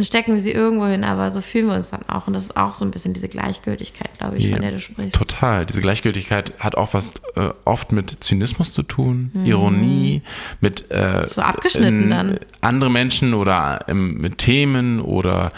dann 0.00 0.04
stecken 0.06 0.32
wir 0.32 0.40
sie 0.40 0.52
irgendwo 0.52 0.86
hin, 0.86 1.04
aber 1.04 1.30
so 1.30 1.42
fühlen 1.42 1.66
wir 1.66 1.74
uns 1.74 1.90
dann 1.90 2.08
auch 2.08 2.26
und 2.26 2.32
das 2.32 2.44
ist 2.44 2.56
auch 2.56 2.72
so 2.72 2.86
ein 2.86 2.90
bisschen 2.90 3.12
diese 3.12 3.28
Gleichgültigkeit, 3.28 4.18
glaube 4.18 4.38
ich, 4.38 4.44
Ja, 4.46 4.52
von 4.52 4.62
der 4.62 4.70
du 4.72 4.80
sprichst. 4.80 5.14
Total. 5.14 5.66
Diese 5.66 5.82
Gleichgültigkeit 5.82 6.54
hat 6.58 6.74
auch 6.74 6.94
was 6.94 7.12
äh, 7.36 7.50
oft 7.66 7.92
mit 7.92 8.24
Zynismus 8.24 8.72
zu 8.72 8.82
tun, 8.82 9.30
Ironie, 9.44 10.22
mit 10.62 10.90
äh, 10.90 11.20
Mhm. 11.20 11.26
So 11.34 11.42
abgeschnitten 11.42 12.02
in- 12.04 12.10
dann. 12.10 12.38
andere 12.62 12.90
Menschen 12.90 13.34
oder 13.34 13.80
ähm, 13.88 14.14
mit 14.14 14.38
Themen 14.38 15.00
oder 15.02 15.52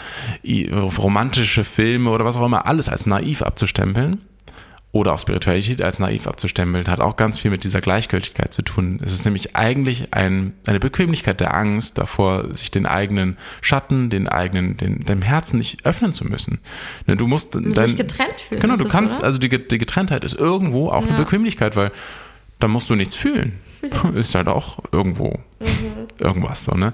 romantische 0.97 1.63
Filme 1.63 2.09
oder 2.09 2.25
was 2.25 2.35
auch 2.35 2.45
immer, 2.45 2.65
alles 2.65 2.89
als 2.89 3.05
naiv 3.05 3.41
abzustempeln. 3.41 4.21
Oder 4.93 5.13
auch 5.13 5.19
Spiritualität 5.19 5.81
als 5.81 5.97
naiv 5.97 6.27
abzustempeln, 6.27 6.85
hat 6.87 6.99
auch 7.01 7.15
ganz 7.17 7.39
viel 7.39 7.49
mit 7.49 7.63
dieser 7.63 7.81
Gleichgültigkeit 7.81 8.53
zu 8.53 8.61
tun. 8.61 8.99
Es 9.03 9.11
ist 9.11 9.25
nämlich 9.25 9.55
eigentlich 9.55 10.13
ein, 10.13 10.53
eine 10.67 10.79
Bequemlichkeit 10.79 11.39
der 11.39 11.55
Angst 11.55 11.97
davor, 11.97 12.53
sich 12.55 12.69
den 12.69 12.85
eigenen 12.85 13.37
Schatten, 13.61 14.11
den 14.11 14.27
eigenen, 14.29 14.77
den, 14.77 14.99
dem 15.03 15.23
Herzen 15.23 15.57
nicht 15.57 15.83
öffnen 15.83 16.13
zu 16.13 16.25
müssen. 16.25 16.59
Ne, 17.07 17.17
Du 17.17 17.25
musst 17.25 17.55
musst 17.55 17.75
dein, 17.75 17.87
dich 17.87 17.97
getrennt 17.97 18.35
fühlen, 18.47 18.61
Genau, 18.61 18.75
du 18.75 18.85
kannst, 18.87 19.17
oder? 19.17 19.25
also 19.25 19.39
die, 19.39 19.49
die 19.49 19.79
Getrenntheit 19.79 20.23
ist 20.23 20.35
irgendwo 20.35 20.89
auch 20.89 21.01
eine 21.01 21.13
Ja. 21.13 21.17
Bequemlichkeit, 21.17 21.75
weil 21.75 21.91
da 22.59 22.67
musst 22.67 22.87
du 22.91 22.95
nichts 22.95 23.15
fühlen. 23.15 23.59
Ist 24.13 24.35
halt 24.35 24.47
auch 24.47 24.77
irgendwo 24.91 25.39
Mhm. 25.59 26.07
irgendwas 26.19 26.65
so, 26.65 26.73
ne? 26.75 26.93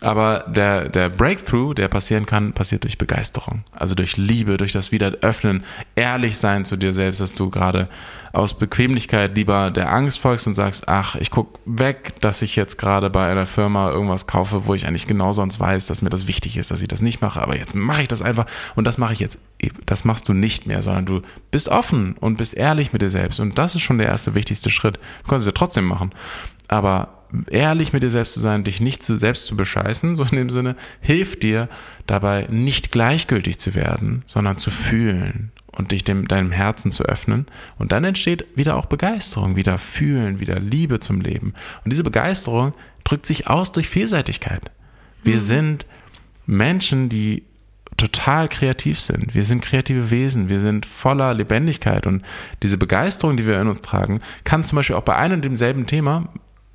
Aber 0.00 0.44
der, 0.46 0.88
der 0.88 1.08
Breakthrough, 1.08 1.74
der 1.74 1.88
passieren 1.88 2.24
kann, 2.24 2.52
passiert 2.52 2.84
durch 2.84 2.98
Begeisterung. 2.98 3.64
Also 3.74 3.96
durch 3.96 4.16
Liebe, 4.16 4.56
durch 4.56 4.72
das 4.72 4.92
Wiederöffnen, 4.92 5.64
ehrlich 5.96 6.38
sein 6.38 6.64
zu 6.64 6.76
dir 6.76 6.92
selbst, 6.92 7.20
dass 7.20 7.34
du 7.34 7.50
gerade 7.50 7.88
aus 8.32 8.54
Bequemlichkeit 8.56 9.34
lieber 9.34 9.70
der 9.70 9.92
Angst 9.92 10.20
folgst 10.20 10.46
und 10.46 10.54
sagst, 10.54 10.86
ach, 10.86 11.16
ich 11.16 11.30
guck 11.30 11.58
weg, 11.64 12.14
dass 12.20 12.42
ich 12.42 12.54
jetzt 12.54 12.78
gerade 12.78 13.10
bei 13.10 13.28
einer 13.28 13.46
Firma 13.46 13.90
irgendwas 13.90 14.26
kaufe, 14.26 14.66
wo 14.66 14.74
ich 14.74 14.86
eigentlich 14.86 15.06
genau 15.06 15.32
sonst 15.32 15.58
weiß, 15.58 15.86
dass 15.86 16.02
mir 16.02 16.10
das 16.10 16.26
wichtig 16.26 16.56
ist, 16.56 16.70
dass 16.70 16.82
ich 16.82 16.88
das 16.88 17.00
nicht 17.00 17.20
mache, 17.20 17.40
aber 17.40 17.56
jetzt 17.56 17.74
mache 17.74 18.02
ich 18.02 18.08
das 18.08 18.22
einfach 18.22 18.46
und 18.76 18.84
das 18.84 18.98
mache 18.98 19.14
ich 19.14 19.20
jetzt, 19.20 19.38
das 19.86 20.04
machst 20.04 20.28
du 20.28 20.34
nicht 20.34 20.66
mehr, 20.66 20.82
sondern 20.82 21.06
du 21.06 21.22
bist 21.50 21.68
offen 21.68 22.16
und 22.20 22.36
bist 22.36 22.54
ehrlich 22.54 22.92
mit 22.92 23.02
dir 23.02 23.10
selbst 23.10 23.40
und 23.40 23.58
das 23.58 23.74
ist 23.74 23.82
schon 23.82 23.98
der 23.98 24.08
erste 24.08 24.34
wichtigste 24.34 24.70
Schritt. 24.70 24.96
Du 25.24 25.30
kannst 25.30 25.46
es 25.46 25.46
ja 25.46 25.52
trotzdem 25.52 25.86
machen, 25.86 26.12
aber 26.68 27.17
ehrlich 27.50 27.92
mit 27.92 28.02
dir 28.02 28.10
selbst 28.10 28.34
zu 28.34 28.40
sein, 28.40 28.64
dich 28.64 28.80
nicht 28.80 29.02
zu 29.02 29.16
selbst 29.16 29.46
zu 29.46 29.56
bescheißen, 29.56 30.14
so 30.16 30.24
in 30.24 30.36
dem 30.36 30.50
Sinne, 30.50 30.76
hilft 31.00 31.42
dir 31.42 31.68
dabei 32.06 32.46
nicht 32.50 32.92
gleichgültig 32.92 33.58
zu 33.58 33.74
werden, 33.74 34.22
sondern 34.26 34.58
zu 34.58 34.70
fühlen 34.70 35.52
und 35.72 35.92
dich 35.92 36.04
dem, 36.04 36.26
deinem 36.26 36.50
Herzen 36.50 36.90
zu 36.90 37.04
öffnen. 37.04 37.46
Und 37.78 37.92
dann 37.92 38.04
entsteht 38.04 38.46
wieder 38.56 38.76
auch 38.76 38.86
Begeisterung, 38.86 39.56
wieder 39.56 39.78
Fühlen, 39.78 40.40
wieder 40.40 40.58
Liebe 40.58 41.00
zum 41.00 41.20
Leben. 41.20 41.54
Und 41.84 41.92
diese 41.92 42.04
Begeisterung 42.04 42.74
drückt 43.04 43.26
sich 43.26 43.46
aus 43.46 43.72
durch 43.72 43.88
Vielseitigkeit. 43.88 44.70
Wir 45.22 45.40
sind 45.40 45.86
Menschen, 46.46 47.08
die 47.08 47.44
total 47.96 48.48
kreativ 48.48 49.00
sind. 49.00 49.34
Wir 49.34 49.44
sind 49.44 49.62
kreative 49.62 50.10
Wesen, 50.10 50.48
wir 50.48 50.60
sind 50.60 50.86
voller 50.86 51.34
Lebendigkeit 51.34 52.06
und 52.06 52.22
diese 52.62 52.78
Begeisterung, 52.78 53.36
die 53.36 53.46
wir 53.46 53.60
in 53.60 53.66
uns 53.66 53.82
tragen, 53.82 54.20
kann 54.44 54.64
zum 54.64 54.76
Beispiel 54.76 54.96
auch 54.96 55.02
bei 55.02 55.16
einem 55.16 55.34
und 55.34 55.44
demselben 55.44 55.86
Thema, 55.86 56.28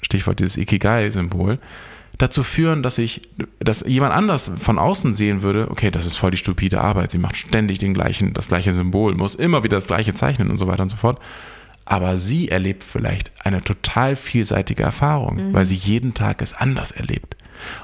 Stichwort 0.04 0.40
dieses 0.40 0.58
Ikigai-Symbol, 0.58 1.60
dazu 2.18 2.44
führen, 2.44 2.84
dass 2.84 2.98
ich, 2.98 3.22
dass 3.60 3.82
jemand 3.82 4.14
anders 4.14 4.52
von 4.62 4.78
außen 4.78 5.14
sehen 5.14 5.42
würde, 5.42 5.70
okay, 5.70 5.92
das 5.92 6.06
ist 6.06 6.18
voll 6.18 6.32
die 6.32 6.38
stupide 6.38 6.82
Arbeit, 6.82 7.12
sie 7.12 7.18
macht 7.18 7.38
ständig 7.38 7.80
den 7.80 7.94
gleichen, 7.94 8.34
das 8.34 8.48
gleiche 8.48 8.74
Symbol, 8.74 9.16
muss 9.16 9.36
immer 9.36 9.64
wieder 9.64 9.78
das 9.78 9.88
gleiche 9.88 10.14
zeichnen 10.14 10.50
und 10.50 10.58
so 10.58 10.68
weiter 10.68 10.84
und 10.84 10.90
so 10.90 10.96
fort. 10.96 11.20
Aber 11.86 12.16
sie 12.16 12.50
erlebt 12.50 12.84
vielleicht 12.84 13.32
eine 13.44 13.62
total 13.62 14.16
vielseitige 14.16 14.84
Erfahrung, 14.84 15.54
weil 15.54 15.66
sie 15.66 15.76
jeden 15.76 16.14
Tag 16.14 16.42
es 16.42 16.54
anders 16.54 16.92
erlebt. 16.92 17.36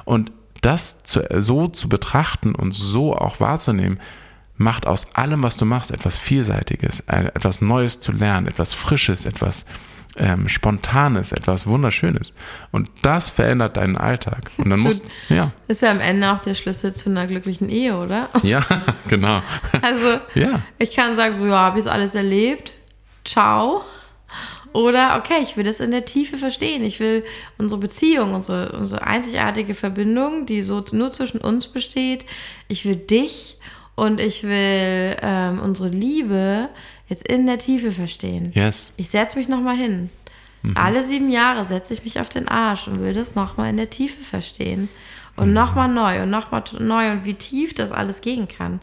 Und 0.06 0.32
das 0.62 1.04
zu, 1.04 1.22
so 1.40 1.68
zu 1.68 1.90
betrachten 1.90 2.56
und 2.56 2.72
so 2.72 3.16
auch 3.16 3.40
wahrzunehmen, 3.40 4.00
macht 4.56 4.88
aus 4.88 5.16
allem, 5.16 5.44
was 5.44 5.58
du 5.58 5.66
machst, 5.66 5.92
etwas 5.92 6.18
Vielseitiges, 6.18 7.02
etwas 7.08 7.62
Neues 7.62 8.00
zu 8.00 8.12
lernen, 8.12 8.48
etwas 8.48 8.74
Frisches, 8.74 9.26
etwas 9.26 9.66
ähm, 10.20 10.48
Spontanes, 10.50 11.32
etwas 11.32 11.66
Wunderschönes. 11.66 12.34
Und 12.72 12.90
das 13.02 13.30
verändert 13.30 13.78
deinen 13.78 13.98
Alltag. 13.98 14.52
Und 14.58 14.70
dann 14.70 14.80
musst, 14.80 15.04
ja, 15.30 15.52
Ist 15.68 15.82
ja 15.82 15.92
am 15.92 16.00
Ende 16.00 16.32
auch 16.32 16.40
der 16.40 16.54
Schlüssel 16.54 16.94
zu 16.94 17.10
einer 17.10 17.26
glücklichen 17.26 17.70
Ehe, 17.70 17.98
oder? 17.98 18.30
ja, 18.44 18.64
genau. 19.08 19.42
Also, 19.82 20.20
Ja. 20.36 20.62
ich 20.78 20.96
kann 20.96 21.16
sagen, 21.16 21.38
so, 21.38 21.46
ja, 21.48 21.58
habe 21.58 21.80
ich 21.80 21.90
alles 21.90 22.16
erlebt. 22.16 22.74
Ciao. 23.26 23.82
Oder, 24.72 25.18
okay, 25.18 25.40
ich 25.42 25.58
will 25.58 25.64
das 25.64 25.80
in 25.80 25.90
der 25.92 26.06
Tiefe 26.06 26.38
verstehen. 26.38 26.84
Ich 26.84 27.00
will 27.00 27.24
unsere 27.58 27.82
Beziehung, 27.82 28.36
unsere, 28.36 28.72
unsere 28.74 29.02
einzigartige 29.06 29.74
Verbindung, 29.74 30.46
die 30.46 30.62
so 30.62 30.86
nur 30.92 31.12
zwischen 31.12 31.40
uns 31.42 31.68
besteht. 31.68 32.26
Ich 32.68 32.86
will 32.86 32.96
dich 32.96 33.58
und 34.00 34.20
ich 34.20 34.44
will 34.44 35.16
ähm, 35.22 35.60
unsere 35.60 35.90
Liebe 35.90 36.70
jetzt 37.08 37.28
in 37.28 37.46
der 37.48 37.58
Tiefe 37.58 37.92
verstehen. 37.92 38.52
Yes. 38.54 38.94
Ich 38.98 39.10
setze 39.10 39.38
mich 39.38 39.48
nochmal 39.48 39.76
hin. 39.76 40.10
Alle 40.76 41.04
sieben 41.04 41.30
Jahre 41.32 41.64
setze 41.64 41.94
ich 41.94 42.04
mich 42.04 42.20
auf 42.20 42.28
den 42.28 42.48
Arsch 42.50 42.88
und 42.90 43.00
will 43.02 43.14
das 43.14 43.34
nochmal 43.34 43.70
in 43.70 43.78
der 43.78 43.90
Tiefe 43.90 44.22
verstehen. 44.24 44.90
Und 45.38 45.54
nochmal 45.54 45.88
neu 45.88 46.24
und 46.24 46.30
nochmal 46.30 46.64
neu 46.80 47.12
und 47.14 47.24
wie 47.24 47.34
tief 47.36 47.74
das 47.74 47.94
alles 47.94 48.20
gehen 48.20 48.50
kann. 48.50 48.82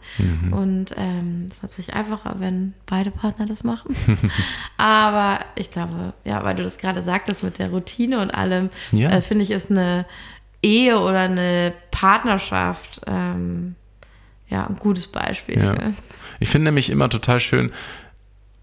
Und 0.49 0.95
ähm, 0.97 1.43
das 1.47 1.57
ist 1.57 1.63
natürlich 1.63 1.93
einfacher, 1.93 2.37
wenn 2.39 2.73
beide 2.87 3.11
Partner 3.11 3.45
das 3.45 3.63
machen. 3.63 3.95
Aber 4.77 5.39
ich 5.55 5.69
glaube, 5.69 6.13
ja, 6.25 6.43
weil 6.43 6.55
du 6.55 6.63
das 6.63 6.79
gerade 6.79 7.03
sagtest 7.03 7.43
mit 7.43 7.59
der 7.59 7.69
Routine 7.69 8.21
und 8.21 8.31
allem, 8.31 8.71
Ja. 8.91 9.09
äh, 9.11 9.21
finde 9.21 9.43
ich, 9.43 9.51
ist 9.51 9.69
eine 9.69 10.05
Ehe 10.63 10.99
oder 10.99 11.21
eine 11.21 11.73
Partnerschaft 11.91 13.01
ähm, 13.05 13.75
ja 14.49 14.65
ein 14.65 14.77
gutes 14.77 15.07
Beispiel 15.07 15.57
Ja. 15.57 15.73
für. 15.73 15.93
Ich 16.39 16.49
finde 16.49 16.65
nämlich 16.65 16.89
immer 16.89 17.09
total 17.09 17.39
schön, 17.39 17.71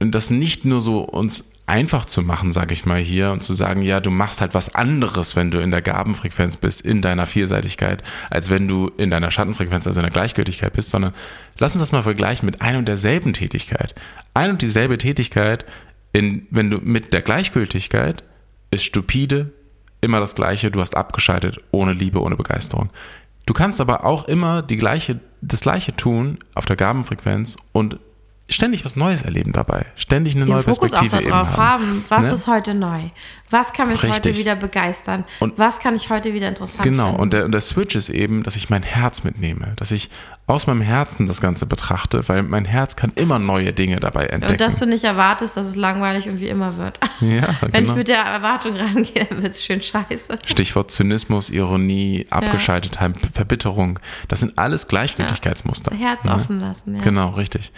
das 0.01 0.31
nicht 0.31 0.64
nur 0.64 0.81
so 0.81 1.01
uns 1.01 1.44
einfach 1.66 2.05
zu 2.05 2.20
machen, 2.23 2.53
sage 2.53 2.75
ich 2.75 2.85
mal 2.85 2.99
hier, 2.99 3.31
und 3.31 3.42
zu 3.42 3.55
sagen, 3.55 3.81
ja, 3.81 4.01
du 4.01 4.11
machst 4.11 4.40
halt 4.40 4.53
was 4.53 4.75
anderes, 4.75 5.35
wenn 5.35 5.51
du 5.51 5.61
in 5.61 5.70
der 5.70 5.81
Gabenfrequenz 5.81 6.57
bist, 6.57 6.83
in 6.83 7.01
deiner 7.01 7.27
Vielseitigkeit, 7.27 8.03
als 8.29 8.51
wenn 8.51 8.68
du 8.68 8.90
in 8.99 9.11
deiner 9.11 9.31
Schattenfrequenz, 9.31 9.87
also 9.87 10.01
in 10.01 10.05
der 10.05 10.12
Gleichgültigkeit 10.12 10.75
bist, 10.75 10.90
sondern 10.90 11.14
lass 11.59 11.73
uns 11.73 11.81
das 11.81 11.92
mal 11.92 12.03
vergleichen 12.03 12.44
mit 12.44 12.61
ein 12.61 12.77
und 12.77 12.87
derselben 12.87 13.33
Tätigkeit. 13.33 13.94
Ein 14.35 14.51
und 14.51 14.62
dieselbe 14.62 14.99
Tätigkeit, 14.99 15.64
in, 16.12 16.47
wenn 16.51 16.70
du 16.70 16.79
mit 16.83 17.14
der 17.14 17.23
Gleichgültigkeit 17.23 18.23
ist 18.70 18.85
stupide, 18.85 19.53
immer 20.03 20.20
das 20.20 20.35
Gleiche, 20.35 20.70
du 20.70 20.81
hast 20.81 20.97
abgeschaltet, 20.97 21.61
ohne 21.70 21.94
Liebe, 21.94 22.20
ohne 22.20 22.37
Begeisterung. 22.37 22.90
Du 23.46 23.52
kannst 23.52 23.80
aber 23.80 24.04
auch 24.04 24.24
immer 24.24 24.62
die 24.62 24.76
gleiche, 24.76 25.20
das 25.42 25.61
Gleiche 25.61 25.94
tun 25.94 26.38
auf 26.54 26.64
der 26.66 26.76
Gabenfrequenz 26.76 27.57
und 27.72 27.98
ständig 28.48 28.85
was 28.85 28.94
Neues 28.96 29.22
erleben 29.22 29.52
dabei. 29.52 29.87
Ständig 29.96 30.35
eine 30.35 30.44
den 30.44 30.52
neue 30.54 30.62
Fokus 30.62 30.92
auch 30.92 31.00
Perspektive 31.00 31.30
darauf 31.30 31.48
eben 31.48 31.57
haben. 31.57 31.83
haben. 31.83 32.04
Was 32.09 32.22
Ne? 32.24 32.30
ist 32.33 32.46
heute 32.46 32.74
neu? 32.74 33.00
Was 33.50 33.72
kann 33.72 33.88
mich 33.88 33.98
heute 34.02 34.12
Richtig. 34.28 34.38
wieder 34.38 34.54
begeistern? 34.54 35.24
Und- 35.40 35.59
was 35.59 35.78
kann 35.78 35.94
ich 35.96 36.11
heute 36.11 36.35
wieder 36.35 36.48
interessant 36.48 36.83
Genau, 36.83 37.07
finden? 37.09 37.20
und 37.22 37.33
der, 37.33 37.44
und 37.46 37.52
der 37.52 37.61
Switch 37.62 37.94
ist 37.96 38.11
eben, 38.11 38.42
dass 38.42 38.57
ich 38.57 38.68
mein 38.70 38.83
Herz 38.83 39.24
mitnehme, 39.24 39.72
dass 39.76 39.90
ich 39.90 40.11
aus 40.46 40.66
meinem 40.66 40.83
Herzen 40.83 41.26
das 41.26 41.40
Ganze 41.40 41.64
betrachte, 41.64 42.28
weil 42.28 42.42
mein 42.42 42.66
Herz 42.66 42.96
kann 42.96 43.12
immer 43.14 43.38
neue 43.38 43.72
Dinge 43.72 43.98
dabei 43.98 44.26
entdecken. 44.26 44.52
Und 44.52 44.61
dass 44.61 44.78
du 44.78 44.87
nicht 44.87 45.04
erwartest, 45.04 45.57
dass 45.57 45.66
es 45.66 45.76
langweilig 45.76 46.26
irgendwie 46.26 46.48
immer 46.48 46.76
wird. 46.76 46.98
Ja, 47.20 47.54
Wenn 47.61 47.70
genau. 47.70 47.90
ich 47.90 47.96
mit 47.96 48.09
der 48.09 48.18
Erwartung 48.18 48.76
rangehe, 48.76 49.24
dann 49.24 49.42
wird 49.42 49.52
es 49.52 49.64
schön 49.64 49.80
scheiße. 49.80 50.37
Stichwort 50.44 50.90
Zynismus, 50.90 51.48
Ironie, 51.48 52.26
Abgeschaltetheit, 52.28 53.16
Verbitterung. 53.33 53.98
Das 54.28 54.40
sind 54.40 54.59
alles 54.59 54.88
Gleichgültigkeitsmuster. 54.88 55.94
Herz 55.94 56.24
ne? 56.24 56.35
offen 56.35 56.61
lassen, 56.61 56.96
ja. 56.96 57.02
Genau, 57.02 57.30
richtig. 57.30 57.72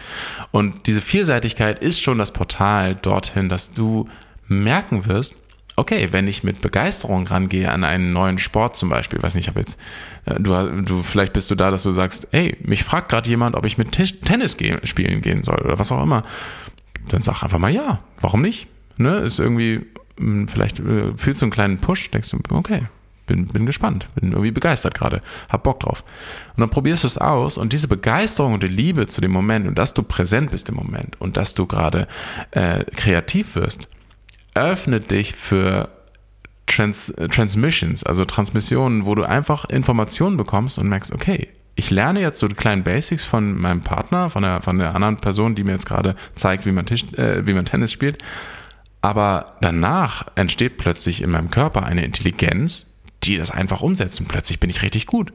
Und 0.51 0.87
diese 0.87 1.01
Vielseitigkeit 1.01 1.81
ist 1.81 2.01
schon 2.01 2.19
das 2.19 2.33
Portal 2.33 2.97
dorthin, 2.97 3.49
dass 3.49 3.73
du 3.73 4.09
merken 4.49 5.07
wirst, 5.07 5.37
okay, 5.77 6.09
wenn 6.11 6.27
ich 6.27 6.43
mit 6.43 6.63
Begeisterung 6.63 7.27
rangehe 7.27 7.71
an 7.71 7.85
einen 7.85 8.13
neuen 8.13 8.39
Sport 8.39 8.77
zum 8.77 8.89
Beispiel, 8.89 9.23
weiß 9.23 9.35
nicht, 9.35 9.45
ich 9.45 9.49
habe 9.49 9.61
jetzt, 9.61 9.79
äh, 10.25 10.41
du, 10.41 10.83
du, 10.83 11.03
vielleicht 11.03 11.35
bist 11.35 11.51
du 11.51 11.55
da, 11.55 11.71
dass 11.71 11.83
du 11.83 11.91
sagst, 11.91 12.29
ey, 12.33 12.57
mich 12.63 12.83
fragt 12.83 13.11
gerade 13.11 13.29
jemand, 13.29 13.55
ob 13.55 13.67
ich 13.67 13.79
mit 13.79 13.93
Tisch, 13.93 14.21
Tennis 14.21 14.57
gehen, 14.57 14.81
spielen 14.85 15.21
gehen 15.21 15.43
soll 15.43 15.59
oder 15.59 15.79
was 15.79 15.93
auch 15.93 16.03
immer. 16.03 16.25
Dann 17.09 17.23
sag 17.23 17.43
einfach 17.43 17.59
mal 17.59 17.71
ja. 17.71 18.01
Warum 18.21 18.43
nicht? 18.43 18.67
Ne? 18.97 19.19
Ist 19.19 19.39
irgendwie, 19.39 19.87
mh, 20.19 20.49
vielleicht 20.49 20.81
äh, 20.81 21.15
fühlst 21.17 21.43
du 21.43 21.45
einen 21.45 21.53
kleinen 21.53 21.79
Push, 21.79 22.11
denkst 22.11 22.31
du, 22.31 22.39
okay, 22.51 22.87
bin, 23.27 23.47
bin 23.47 23.67
gespannt, 23.67 24.07
bin 24.15 24.33
irgendwie 24.33 24.53
begeistert 24.53 24.95
gerade, 24.95 25.21
hab 25.49 25.65
Bock 25.65 25.81
drauf. 25.81 26.05
Und 26.57 26.61
dann 26.61 26.71
probierst 26.71 27.03
du 27.03 27.07
es 27.07 27.19
aus 27.19 27.59
und 27.59 27.73
diese 27.73 27.89
Begeisterung 27.89 28.55
und 28.55 28.63
die 28.63 28.69
Liebe 28.69 29.09
zu 29.09 29.21
dem 29.21 29.33
Moment 29.33 29.67
und 29.67 29.77
dass 29.77 29.95
du 29.95 30.03
präsent 30.03 30.53
bist 30.53 30.69
im 30.69 30.77
Moment 30.77 31.21
und 31.21 31.37
dass 31.37 31.55
du 31.55 31.67
gerade 31.67 32.09
äh, 32.53 32.85
kreativ 32.85 33.57
wirst, 33.57 33.89
öffnet 34.57 35.11
dich 35.11 35.35
für 35.35 35.89
Trans 36.67 37.13
Transmissions, 37.31 38.03
also 38.05 38.25
Transmissionen, 38.25 39.07
wo 39.07 39.15
du 39.15 39.23
einfach 39.23 39.67
Informationen 39.67 40.37
bekommst 40.37 40.79
und 40.79 40.89
merkst, 40.89 41.13
okay, 41.13 41.49
ich 41.77 41.91
lerne 41.91 42.21
jetzt 42.21 42.39
so 42.39 42.49
die 42.49 42.55
kleinen 42.55 42.83
Basics 42.83 43.23
von 43.23 43.57
meinem 43.59 43.83
Partner, 43.83 44.31
von 44.31 44.43
der, 44.43 44.63
von 44.63 44.79
der 44.79 44.95
anderen 44.95 45.19
Person, 45.19 45.55
die 45.55 45.63
mir 45.63 45.73
jetzt 45.73 45.87
gerade 45.87 46.17
zeigt, 46.35 46.67
wie 46.67 46.73
man, 46.73 46.87
Tisch, 46.87 47.05
äh, 47.13 47.47
wie 47.47 47.53
man 47.53 47.67
Tennis 47.67 47.93
spielt. 47.93 48.19
Aber 49.03 49.57
danach 49.61 50.27
entsteht 50.35 50.79
plötzlich 50.79 51.23
in 51.23 51.31
meinem 51.31 51.51
Körper 51.51 51.85
eine 51.85 52.05
Intelligenz, 52.05 52.95
die 53.23 53.37
das 53.37 53.51
einfach 53.51 53.83
umsetzt 53.83 54.19
und 54.21 54.29
plötzlich 54.29 54.59
bin 54.59 54.71
ich 54.71 54.83
richtig 54.83 55.07
gut. 55.07 55.33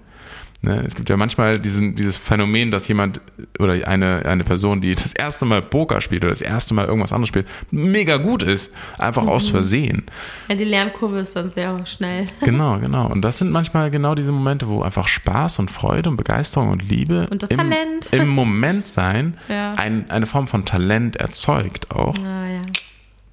Ne, 0.63 0.83
es 0.85 0.93
gibt 0.93 1.09
ja 1.09 1.17
manchmal 1.17 1.57
diesen, 1.57 1.95
dieses 1.95 2.17
Phänomen, 2.17 2.69
dass 2.69 2.87
jemand 2.87 3.19
oder 3.57 3.73
eine, 3.87 4.23
eine 4.27 4.43
Person, 4.43 4.79
die 4.79 4.93
das 4.93 5.11
erste 5.11 5.43
Mal 5.45 5.63
Poker 5.63 6.01
spielt 6.01 6.23
oder 6.23 6.29
das 6.29 6.41
erste 6.41 6.75
Mal 6.75 6.85
irgendwas 6.85 7.11
anderes 7.13 7.29
spielt, 7.29 7.47
mega 7.71 8.17
gut 8.17 8.43
ist. 8.43 8.71
Einfach 8.99 9.25
aus 9.25 9.49
Versehen. 9.49 10.03
Ja, 10.49 10.53
die 10.55 10.65
Lernkurve 10.65 11.17
ist 11.21 11.35
dann 11.35 11.51
sehr 11.51 11.83
schnell. 11.87 12.27
Genau, 12.41 12.77
genau. 12.77 13.07
Und 13.07 13.23
das 13.23 13.39
sind 13.39 13.49
manchmal 13.49 13.89
genau 13.89 14.13
diese 14.13 14.31
Momente, 14.31 14.67
wo 14.67 14.83
einfach 14.83 15.07
Spaß 15.07 15.57
und 15.57 15.71
Freude 15.71 16.09
und 16.11 16.17
Begeisterung 16.17 16.69
und 16.69 16.87
Liebe 16.87 17.27
Und 17.31 17.41
das 17.41 17.49
im, 17.49 17.57
Talent. 17.57 18.09
im 18.11 18.27
Moment 18.27 18.85
sein 18.85 19.37
Ja. 19.49 19.73
ein, 19.73 20.11
eine 20.11 20.27
Form 20.27 20.45
von 20.47 20.63
Talent 20.65 21.15
erzeugt 21.15 21.89
auch, 21.89 22.15
Ah, 22.19 22.47
ja, 22.47 22.61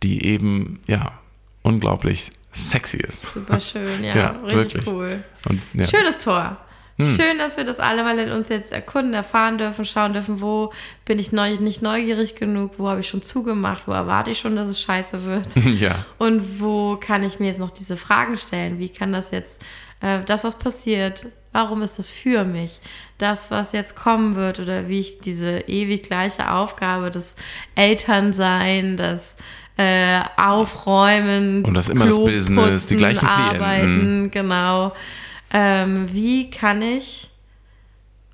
die 0.02 0.24
eben, 0.24 0.80
ja, 0.86 1.12
unglaublich 1.60 2.30
sexy 2.52 2.96
ist. 2.96 3.22
super 3.34 3.60
schön, 3.60 4.02
ja, 4.02 4.14
Ja, 4.16 4.30
richtig 4.44 4.54
wirklich. 4.86 4.86
cool. 4.86 5.24
Und, 5.46 5.60
ja. 5.74 5.86
Schönes 5.86 6.18
Tor. 6.20 6.56
Schön, 7.00 7.38
dass 7.38 7.56
wir 7.56 7.64
das 7.64 7.78
alle 7.78 8.02
mal 8.02 8.18
in 8.18 8.32
uns 8.32 8.48
jetzt 8.48 8.72
erkunden, 8.72 9.14
erfahren 9.14 9.56
dürfen, 9.56 9.84
schauen 9.84 10.14
dürfen, 10.14 10.40
wo 10.40 10.72
bin 11.04 11.20
ich 11.20 11.30
neu, 11.30 11.56
nicht 11.56 11.80
neugierig 11.80 12.34
genug, 12.34 12.72
wo 12.78 12.88
habe 12.88 13.00
ich 13.00 13.08
schon 13.08 13.22
zugemacht, 13.22 13.82
wo 13.86 13.92
erwarte 13.92 14.32
ich 14.32 14.38
schon, 14.38 14.56
dass 14.56 14.68
es 14.68 14.80
scheiße 14.80 15.22
wird. 15.24 15.46
ja. 15.80 16.04
Und 16.18 16.60
wo 16.60 16.96
kann 16.96 17.22
ich 17.22 17.38
mir 17.38 17.46
jetzt 17.46 17.60
noch 17.60 17.70
diese 17.70 17.96
Fragen 17.96 18.36
stellen? 18.36 18.80
Wie 18.80 18.88
kann 18.88 19.12
das 19.12 19.30
jetzt, 19.30 19.62
äh, 20.00 20.20
das, 20.26 20.42
was 20.42 20.58
passiert, 20.58 21.26
warum 21.52 21.82
ist 21.82 21.98
das 21.98 22.10
für 22.10 22.44
mich? 22.44 22.80
Das, 23.16 23.52
was 23.52 23.70
jetzt 23.70 23.94
kommen 23.94 24.34
wird 24.34 24.58
oder 24.58 24.88
wie 24.88 24.98
ich 24.98 25.18
diese 25.18 25.60
ewig 25.68 26.02
gleiche 26.02 26.50
Aufgabe 26.50 27.12
des 27.12 27.36
Elternsein, 27.76 28.96
das 28.96 29.36
äh, 29.76 30.20
Aufräumen 30.36 31.64
Und 31.64 31.74
das 31.74 31.88
immer 31.88 32.06
das 32.06 32.14
Klo 32.14 32.24
Business, 32.24 32.86
die 32.86 32.94
putzen, 32.94 32.98
gleichen 32.98 33.28
Klienten. 33.28 33.62
Arbeiten, 33.62 34.30
genau. 34.32 34.92
Ähm, 35.52 36.12
wie 36.12 36.50
kann 36.50 36.82
ich 36.82 37.30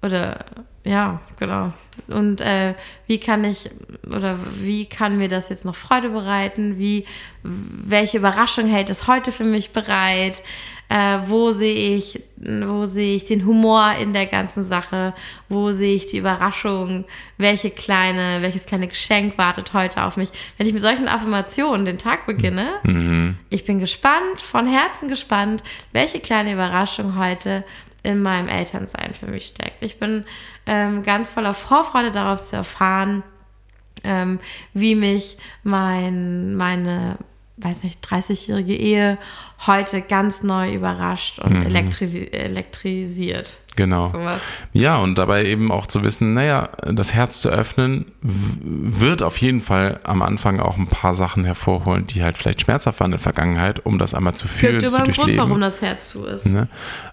oder 0.03 0.44
ja, 0.85 1.20
genau. 1.38 1.72
Und 2.09 2.42
äh, 2.42 2.74
wie 3.07 3.18
kann 3.18 3.42
ich 3.44 3.70
oder 4.07 4.38
wie 4.57 4.85
kann 4.85 5.16
mir 5.16 5.29
das 5.29 5.48
jetzt 5.48 5.64
noch 5.64 5.77
Freude 5.77 6.11
bereiten? 6.11 6.79
Wie 6.79 7.07
welche 7.42 8.18
Überraschung 8.18 8.66
hält 8.66 8.90
es 8.90 9.07
heute 9.07 9.33
für 9.33 9.44
mich 9.44 9.70
bereit? 9.70 10.42
Äh, 10.88 11.18
wo 11.27 11.51
sehe 11.51 11.97
ich, 11.97 12.23
wo 12.37 12.85
sehe 12.85 13.16
ich 13.16 13.25
den 13.25 13.47
Humor 13.47 13.94
in 13.99 14.12
der 14.12 14.27
ganzen 14.27 14.64
Sache? 14.64 15.14
Wo 15.49 15.73
sehe 15.73 15.94
ich 15.94 16.07
die 16.07 16.18
Überraschung? 16.18 17.05
Welche 17.38 17.70
kleine, 17.70 18.42
welches 18.42 18.66
kleine 18.66 18.87
Geschenk 18.87 19.38
wartet 19.38 19.73
heute 19.73 20.05
auf 20.05 20.16
mich? 20.16 20.29
Wenn 20.57 20.66
ich 20.66 20.75
mit 20.75 20.83
solchen 20.83 21.09
Affirmationen 21.09 21.87
den 21.87 21.99
Tag 21.99 22.27
beginne, 22.27 22.81
ich 23.51 23.64
bin 23.64 23.81
gespannt, 23.81 24.42
von 24.42 24.66
Herzen 24.66 25.09
gespannt, 25.09 25.62
welche 25.92 26.20
kleine 26.20 26.53
Überraschung 26.53 27.18
heute 27.18 27.64
in 28.05 28.20
meinem 28.23 28.49
Elternsein 28.49 29.14
für 29.14 29.27
mich 29.27 29.47
steckt. 29.47 29.83
Ich 29.83 29.99
bin 29.99 30.25
ähm, 30.66 31.03
ganz 31.03 31.31
voller 31.31 31.55
Vorfreude 31.55 32.12
darauf 32.12 32.44
zu 32.44 32.55
erfahren, 32.55 33.23
ähm, 34.05 34.38
wie 34.75 34.94
mich 34.94 35.38
mein, 35.62 36.55
meine, 36.55 37.16
weiß 37.57 37.85
nicht, 37.85 38.05
30-jährige 38.05 38.75
Ehe 38.75 39.19
heute 39.67 40.03
ganz 40.03 40.43
neu 40.43 40.75
überrascht 40.75 41.38
und 41.38 41.64
elektri 41.64 42.29
elektrisiert. 42.33 43.59
Genau. 43.77 44.09
Sowas. 44.09 44.40
Ja, 44.73 44.97
und 44.99 45.19
dabei 45.19 45.47
eben 45.47 45.73
auch 45.73 45.87
zu 45.87 46.05
wissen, 46.05 46.35
naja, 46.35 46.69
das 46.85 47.12
Herz 47.12 47.40
zu 47.40 47.49
öffnen, 47.49 48.07
wird 48.21 49.23
auf 49.23 49.37
jeden 49.38 49.61
Fall 49.61 50.01
am 50.05 50.23
Anfang 50.23 50.61
auch 50.61 50.77
ein 50.77 50.87
paar 50.87 51.14
Sachen 51.14 51.45
hervorholen, 51.45 52.07
die 52.07 52.23
halt 52.23 52.37
vielleicht 52.37 52.61
schmerzhaft 52.61 53.01
waren 53.01 53.09
in 53.09 53.12
der 53.12 53.21
Vergangenheit, 53.21 53.85
um 53.85 53.99
das 53.99 54.14
einmal 54.14 54.35
zu 54.35 54.47
fühlen, 54.47 54.81
Gibt 54.81 54.90
zu 54.90 54.97
immer 54.97 55.05
einen 55.05 55.12
Grund, 55.12 55.19
durchleben. 55.29 55.49
warum 55.49 55.61
das 55.61 55.81
Herz 55.81 56.11
zu 56.11 56.25
ist. 56.25 56.47
Ne? 56.47 56.69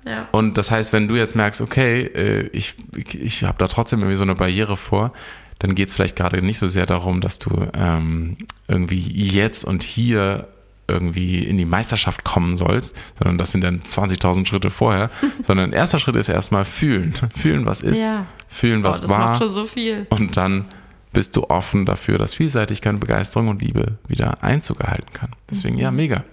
Ja. 0.06 0.28
Und 0.32 0.58
das 0.58 0.70
heißt, 0.70 0.94
wenn 0.94 1.08
du 1.08 1.16
jetzt 1.16 1.36
merkst, 1.36 1.62
okay, 1.62 2.02
äh, 2.02 2.48
ich, 2.52 2.76
ich 2.96 3.44
habe 3.44 3.58
da 3.58 3.68
trotzdem 3.68 4.00
irgendwie 4.00 4.18
so 4.18 4.24
eine 4.24 4.36
Barriere 4.36 4.78
vor, 4.78 5.14
dann 5.62 5.76
geht 5.76 5.90
es 5.90 5.94
vielleicht 5.94 6.16
gerade 6.16 6.42
nicht 6.42 6.58
so 6.58 6.68
sehr 6.68 6.86
darum, 6.88 7.22
dass 7.22 7.38
du 7.38 7.68
ähm, 7.76 8.38
irgendwie 8.68 9.00
jetzt 9.00 9.64
und 9.64 9.84
hier 9.84 10.48
irgendwie 10.88 11.44
in 11.46 11.58
die 11.58 11.66
Meisterschaft 11.66 12.24
kommen 12.24 12.58
sollst, 12.58 12.96
sondern 13.18 13.38
das 13.38 13.52
sind 13.52 13.62
dann 13.64 13.82
20.000 13.82 14.46
Schritte 14.48 14.70
vorher, 14.72 15.10
sondern 15.44 15.72
erster 15.72 16.00
Schritt 16.00 16.16
ist 16.16 16.30
erstmal 16.30 16.66
fühlen. 16.66 17.14
Fühlen, 17.36 17.66
was 17.66 17.82
ist, 17.82 18.00
Ja. 18.00 18.26
fühlen, 18.50 18.84
was 18.84 18.98
oh, 18.98 19.02
das 19.02 19.10
war 19.10 19.20
macht 19.20 19.38
schon 19.44 19.52
so 19.52 19.66
viel. 19.66 20.08
und 20.10 20.36
dann 20.36 20.66
bist 21.14 21.36
du 21.36 21.44
offen 21.50 21.86
dafür, 21.86 22.18
dass 22.18 22.34
Vielseitigkeit, 22.34 23.00
Begeisterung 23.00 23.50
und 23.50 23.62
Liebe 23.62 23.98
wieder 24.08 24.42
Einzug 24.44 24.80
erhalten 24.82 25.12
kann. 25.14 25.30
Deswegen, 25.50 25.78
ja, 25.78 25.92
mega. 25.92 26.24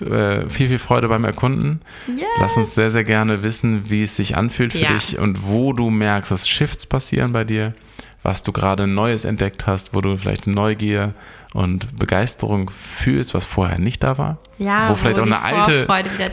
Äh, 0.00 0.48
viel, 0.48 0.66
viel 0.68 0.78
Freude 0.80 1.08
beim 1.08 1.24
Erkunden. 1.24 1.80
Yes. 2.08 2.24
Lass 2.40 2.56
uns 2.56 2.74
sehr, 2.74 2.90
sehr 2.90 3.04
gerne 3.04 3.42
wissen, 3.44 3.88
wie 3.90 4.02
es 4.02 4.16
sich 4.16 4.36
anfühlt 4.36 4.72
für 4.72 4.78
Ja. 4.78 4.92
dich 4.94 5.18
und 5.18 5.46
wo 5.46 5.72
du 5.72 5.88
merkst, 5.90 6.30
dass 6.32 6.48
Shifts 6.48 6.84
passieren 6.86 7.32
bei 7.32 7.44
dir, 7.44 7.74
was 8.24 8.42
du 8.42 8.50
gerade 8.50 8.88
Neues 8.88 9.24
entdeckt 9.24 9.68
hast, 9.68 9.94
wo 9.94 10.00
du 10.00 10.16
vielleicht 10.16 10.48
Neugier 10.48 11.14
und 11.52 11.96
Begeisterung 11.96 12.70
fühlst, 12.70 13.32
was 13.32 13.46
vorher 13.46 13.78
nicht 13.78 14.02
da 14.02 14.18
war. 14.18 14.38
Ja, 14.58 14.90
wo 14.90 14.96
vielleicht 14.96 15.18
wo 15.18 15.22
auch 15.22 15.26
eine 15.26 15.40
alte, 15.40 15.86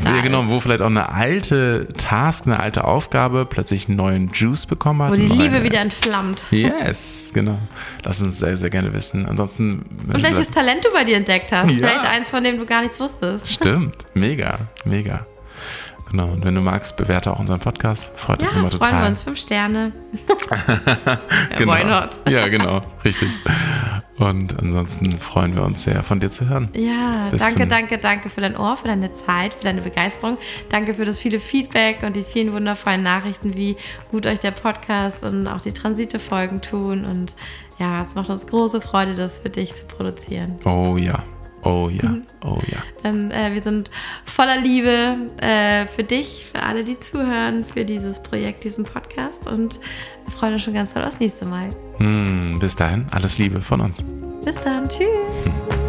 ja, 0.04 0.22
genau, 0.22 0.48
wo 0.48 0.60
vielleicht 0.60 0.82
auch 0.82 0.88
eine 0.88 1.10
alte 1.10 1.88
Task, 1.98 2.48
eine 2.48 2.60
alte 2.60 2.86
Aufgabe 2.86 3.46
plötzlich 3.46 3.88
einen 3.88 3.98
neuen 3.98 4.32
Juice 4.34 4.66
bekommen 4.66 5.04
hat. 5.04 5.12
Wo 5.12 5.16
die 5.16 5.28
Liebe 5.28 5.64
wieder 5.64 5.82
entflammt. 5.82 6.44
Yes, 6.50 7.30
genau. 7.34 7.60
Lass 8.04 8.22
uns 8.22 8.40
sehr, 8.40 8.58
sehr 8.58 8.70
gerne 8.72 8.94
wissen. 8.94 9.28
Ansonsten. 9.28 9.86
Und 10.12 10.24
welches 10.24 10.50
Talent 10.50 10.84
du 10.86 10.92
bei 10.92 11.04
dir 11.04 11.18
entdeckt 11.18 11.52
hast. 11.52 11.72
Ja. 11.72 11.88
Vielleicht 11.88 12.12
eins, 12.12 12.30
von 12.32 12.44
dem 12.44 12.58
du 12.58 12.66
gar 12.66 12.82
nichts 12.82 13.00
wusstest. 13.00 13.48
Stimmt, 13.48 14.06
mega, 14.16 14.60
mega. 14.86 15.28
Genau. 16.12 16.28
Und 16.28 16.43
wenn 16.43 16.56
du 16.56 16.62
magst, 16.62 16.97
bewerte 16.97 17.32
auch 17.32 17.39
unseren 17.39 17.60
Podcast. 17.60 18.12
Freut 18.17 18.41
Ja, 18.41 18.47
uns 18.47 18.56
immer 18.56 18.69
freuen 18.69 18.80
total. 18.82 19.02
wir 19.02 19.08
uns. 19.08 19.21
Fünf 19.24 19.39
Sterne. 19.39 19.91
Genau. 21.58 21.74
Why 21.74 21.84
not? 21.84 22.19
Ja, 22.30 22.47
genau, 22.47 22.82
richtig. 23.06 23.30
Und 24.17 24.58
ansonsten 24.60 25.17
freuen 25.17 25.56
wir 25.56 25.63
uns 25.63 25.84
sehr, 25.84 26.04
von 26.04 26.19
dir 26.19 26.30
zu 26.30 26.50
hören. 26.50 26.69
Ja, 26.74 27.28
Bis 27.30 27.39
danke, 27.41 27.67
danke, 27.67 27.97
danke 27.97 28.30
für 28.30 28.41
dein 28.41 28.58
Ohr, 28.58 28.78
für 28.78 28.88
deine 28.88 29.12
Zeit, 29.12 29.54
für 29.54 29.63
deine 29.63 29.82
Begeisterung. 29.82 30.38
Danke 30.69 30.93
für 30.93 31.06
das 31.06 31.19
viele 31.19 31.39
Feedback 31.39 32.04
und 32.04 32.15
die 32.15 32.24
vielen 32.24 32.54
wundervollen 32.54 33.04
Nachrichten, 33.04 33.56
wie 33.56 33.78
gut 34.10 34.26
euch 34.26 34.39
der 34.39 34.52
Podcast 34.52 35.24
und 35.24 35.47
auch 35.47 35.62
die 35.62 35.71
Transite-Folgen 35.71 36.62
tun. 36.62 37.06
Und 37.06 37.36
ja, 37.80 38.02
es 38.02 38.15
macht 38.15 38.30
uns 38.30 38.45
große 38.47 38.82
Freude, 38.82 39.15
das 39.15 39.38
für 39.38 39.50
dich 39.50 39.74
zu 39.76 39.86
produzieren. 39.86 40.56
Oh 40.65 40.97
ja, 40.97 41.24
oh 41.63 41.89
ja, 41.89 42.10
Mhm. 42.10 42.24
oh 42.43 42.60
ja. 42.67 42.78
Denn 43.04 43.32
äh, 43.32 43.54
wir 43.54 43.62
sind 43.62 43.89
voller 44.26 44.58
Liebe 44.60 45.17
äh, 45.41 45.86
für 45.86 46.04
dich, 46.04 46.45
für 46.52 46.62
alle, 46.63 46.84
die 46.84 47.00
zuhören, 47.00 47.63
für 47.65 47.86
dieses 47.86 48.21
Projekt, 48.21 48.63
diesen 48.63 48.84
Podcast. 48.84 49.47
Und 49.47 49.80
wir 50.26 50.32
freuen 50.32 50.54
uns 50.54 50.63
schon 50.63 50.74
ganz 50.74 50.93
doll 50.93 51.04
aufs 51.04 51.19
nächste 51.19 51.45
Mal. 51.45 51.69
Hm, 51.97 52.58
bis 52.60 52.76
dahin, 52.76 53.06
alles 53.12 53.38
Liebe 53.38 53.62
von 53.62 53.82
uns. 53.82 54.04
Bis 54.43 54.56
dann. 54.62 54.88
Tschüss. 54.89 55.81